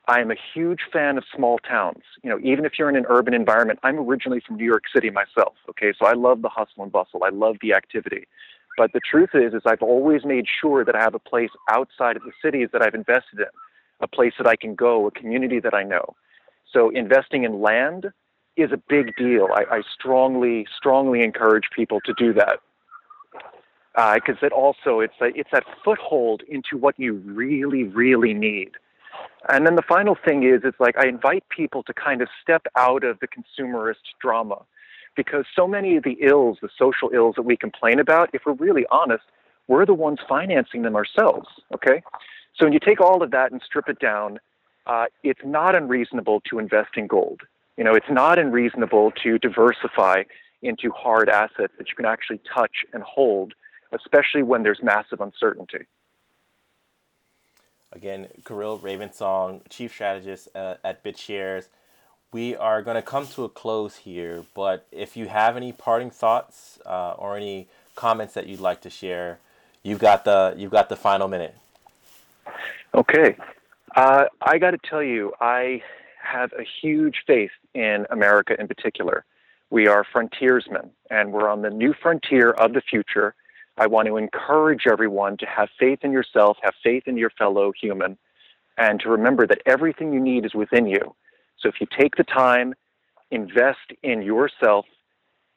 I 0.08 0.20
am 0.20 0.32
a 0.32 0.36
huge 0.54 0.82
fan 0.92 1.18
of 1.18 1.24
small 1.36 1.60
towns. 1.60 2.04
You 2.24 2.30
know, 2.32 2.40
even 2.44 2.66
if 2.66 2.74
you're 2.78 2.90
in 2.90 2.96
an 2.96 3.06
urban 3.08 3.34
environment, 3.34 3.80
I'm 3.84 4.00
originally 4.00 4.42
from 4.46 4.58
New 4.58 4.66
York 4.66 4.84
City 4.94 5.10
myself. 5.10 5.54
Okay, 5.70 5.94
so 5.98 6.06
I 6.06 6.14
love 6.14 6.42
the 6.42 6.50
hustle 6.50 6.84
and 6.84 6.92
bustle. 6.92 7.24
I 7.24 7.30
love 7.30 7.56
the 7.62 7.74
activity. 7.74 8.28
But 8.78 8.94
the 8.94 9.00
truth 9.00 9.30
is, 9.34 9.54
is 9.54 9.62
I've 9.66 9.82
always 9.82 10.26
made 10.26 10.46
sure 10.62 10.84
that 10.84 10.96
I 10.96 11.02
have 11.02 11.16
a 11.16 11.20
place 11.20 11.50
outside 11.70 12.18
of 12.18 12.24
the 12.24 12.34
cities 12.44 12.70
that 12.74 12.82
I've 12.82 12.94
invested 12.94 13.40
in, 13.40 13.46
a 14.02 14.08
place 14.08 14.34
that 14.38 14.48
I 14.48 14.56
can 14.56 14.76
go, 14.76 15.08
a 15.08 15.12
community 15.12 15.60
that 15.62 15.74
I 15.74 15.84
know. 15.84 16.16
So 16.72 16.90
investing 16.90 17.44
in 17.44 17.62
land 17.62 18.08
is 18.58 18.72
a 18.72 18.78
big 18.78 19.16
deal. 19.16 19.48
I, 19.54 19.78
I 19.78 19.82
strongly, 19.98 20.68
strongly 20.76 21.24
encourage 21.24 21.70
people 21.76 22.00
to 22.02 22.14
do 22.18 22.34
that 22.34 22.60
because 23.96 24.38
uh, 24.44 24.48
it 24.48 24.52
also 24.52 25.00
it's 25.00 25.14
a, 25.22 25.28
it's 25.36 25.50
that 25.52 25.64
foothold 25.84 26.44
into 26.48 26.78
what 26.78 27.00
you 27.00 27.14
really, 27.14 27.84
really 27.84 28.34
need. 28.34 28.72
And 29.48 29.66
then 29.66 29.76
the 29.76 29.82
final 29.82 30.16
thing 30.16 30.44
is, 30.44 30.62
it's 30.64 30.80
like 30.80 30.98
I 30.98 31.08
invite 31.08 31.48
people 31.50 31.84
to 31.84 31.94
kind 31.94 32.22
of 32.22 32.28
step 32.42 32.66
out 32.76 33.04
of 33.04 33.20
the 33.20 33.28
consumerist 33.28 34.04
drama 34.20 34.62
because 35.16 35.46
so 35.56 35.68
many 35.68 35.96
of 35.96 36.04
the 36.04 36.18
ills, 36.22 36.58
the 36.62 36.70
social 36.78 37.10
ills 37.14 37.36
that 37.36 37.44
we 37.44 37.56
complain 37.56 38.00
about, 38.00 38.30
if 38.34 38.42
we're 38.46 38.54
really 38.54 38.86
honest, 38.92 39.24
we're 39.68 39.86
the 39.86 39.94
ones 39.94 40.20
financing 40.28 40.82
them 40.82 40.96
ourselves. 40.96 41.48
Okay? 41.74 42.04
So 42.58 42.66
when 42.66 42.74
you 42.74 42.80
take 42.80 43.00
all 43.00 43.24
of 43.24 43.32
that 43.32 43.52
and 43.52 43.62
strip 43.66 43.88
it 43.88 44.00
down, 44.00 44.40
uh, 44.88 45.06
it's 45.24 45.42
not 45.44 45.76
unreasonable 45.76 46.42
to 46.50 46.60
invest 46.60 46.98
in 46.98 47.08
gold. 47.08 47.42
You 47.78 47.84
know, 47.84 47.96
it's 47.96 48.10
not 48.10 48.40
unreasonable 48.40 49.12
to 49.24 49.38
diversify 49.40 50.24
into 50.62 50.92
hard 50.92 51.30
assets 51.30 51.74
that 51.78 51.90
you 51.90 51.96
can 51.96 52.06
actually 52.06 52.40
touch 52.54 52.86
and 52.94 53.04
hold, 53.04 53.54
especially 53.96 54.44
when 54.44 54.64
there's 54.64 54.82
massive 54.84 55.22
uncertainty. 55.22 55.86
Again, 57.92 58.28
Kirill 58.46 58.80
Ravensong, 58.80 59.62
Chief 59.70 59.94
Strategist 59.94 60.50
uh, 60.54 60.76
at 60.84 61.04
BitShares. 61.04 61.68
We 62.34 62.56
are 62.56 62.82
going 62.82 62.96
to 62.96 63.02
come 63.02 63.26
to 63.28 63.46
a 63.46 63.50
close 63.50 63.96
here, 63.96 64.44
but 64.54 64.86
if 64.92 65.16
you 65.16 65.28
have 65.28 65.56
any 65.56 65.72
parting 65.72 66.10
thoughts 66.10 66.80
uh, 66.86 67.12
or 67.12 67.38
any 67.38 67.68
comments 67.96 68.34
that 68.34 68.48
you'd 68.48 68.60
like 68.60 68.82
to 68.82 68.90
share, 68.90 69.40
you've 69.84 70.00
got 70.00 70.26
the 70.26 70.54
you've 70.58 70.72
got 70.72 70.90
the 70.90 70.98
final 70.98 71.30
minute. 71.30 71.56
Okay, 72.94 73.38
uh, 73.96 74.26
I 74.42 74.58
got 74.58 74.72
to 74.72 74.78
tell 74.90 75.02
you, 75.02 75.32
I 75.40 75.82
have 76.22 76.52
a 76.54 76.66
huge 76.82 77.24
faith 77.26 77.52
in 77.74 78.06
America 78.10 78.60
in 78.60 78.68
particular. 78.68 79.24
We 79.70 79.88
are 79.88 80.04
frontiersmen, 80.04 80.92
and 81.10 81.32
we're 81.32 81.50
on 81.50 81.62
the 81.62 81.70
new 81.70 81.94
frontier 81.94 82.52
of 82.52 82.74
the 82.74 82.82
future. 82.82 83.36
I 83.78 83.88
want 83.88 84.08
to 84.08 84.18
encourage 84.18 84.84
everyone 84.90 85.38
to 85.38 85.46
have 85.46 85.70
faith 85.80 86.00
in 86.04 86.12
yourself, 86.12 86.58
have 86.62 86.74
faith 86.84 87.04
in 87.08 87.18
your 87.18 87.30
fellow 87.32 87.74
human, 87.80 88.18
and 88.78 89.00
to 89.02 89.10
remember 89.10 89.46
that 89.48 89.62
everything 89.66 90.14
you 90.14 90.20
need 90.20 90.46
is 90.46 90.54
within 90.54 90.88
you. 90.88 91.16
So 91.60 91.70
if 91.70 91.76
you 91.82 91.88
take 91.98 92.16
the 92.16 92.24
time, 92.24 92.74
invest 93.32 93.92
in 94.04 94.22
yourself, 94.22 94.86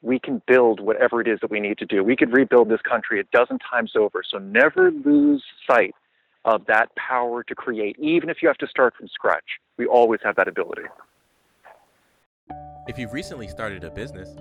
we 0.01 0.19
can 0.19 0.41
build 0.47 0.79
whatever 0.79 1.21
it 1.21 1.27
is 1.27 1.39
that 1.41 1.51
we 1.51 1.59
need 1.59 1.77
to 1.77 1.85
do. 1.85 2.03
We 2.03 2.15
could 2.15 2.33
rebuild 2.33 2.69
this 2.69 2.81
country 2.81 3.19
a 3.19 3.23
dozen 3.35 3.59
times 3.59 3.93
over. 3.97 4.21
So 4.29 4.37
never 4.37 4.91
lose 4.91 5.43
sight 5.69 5.93
of 6.45 6.65
that 6.67 6.95
power 6.95 7.43
to 7.43 7.55
create, 7.55 7.97
even 7.99 8.29
if 8.29 8.41
you 8.41 8.47
have 8.47 8.57
to 8.57 8.67
start 8.67 8.95
from 8.95 9.07
scratch. 9.09 9.43
We 9.77 9.85
always 9.85 10.21
have 10.23 10.35
that 10.37 10.47
ability. 10.47 10.83
If 12.87 12.97
you've 12.97 13.13
recently 13.13 13.47
started 13.47 13.83
a 13.83 13.91
business, 13.91 14.35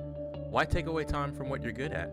why 0.48 0.64
take 0.64 0.86
away 0.86 1.04
time 1.04 1.34
from 1.34 1.48
what 1.50 1.62
you're 1.62 1.72
good 1.72 1.92
at, 1.92 2.12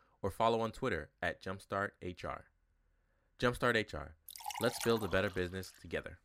or 0.21 0.31
follow 0.31 0.61
on 0.61 0.71
Twitter 0.71 1.09
at 1.21 1.41
jumpstarthr. 1.43 1.91
Jumpstart 3.39 3.93
HR. 3.93 4.13
Let's 4.61 4.79
build 4.83 5.03
a 5.03 5.07
better 5.07 5.29
business 5.29 5.71
together. 5.81 6.19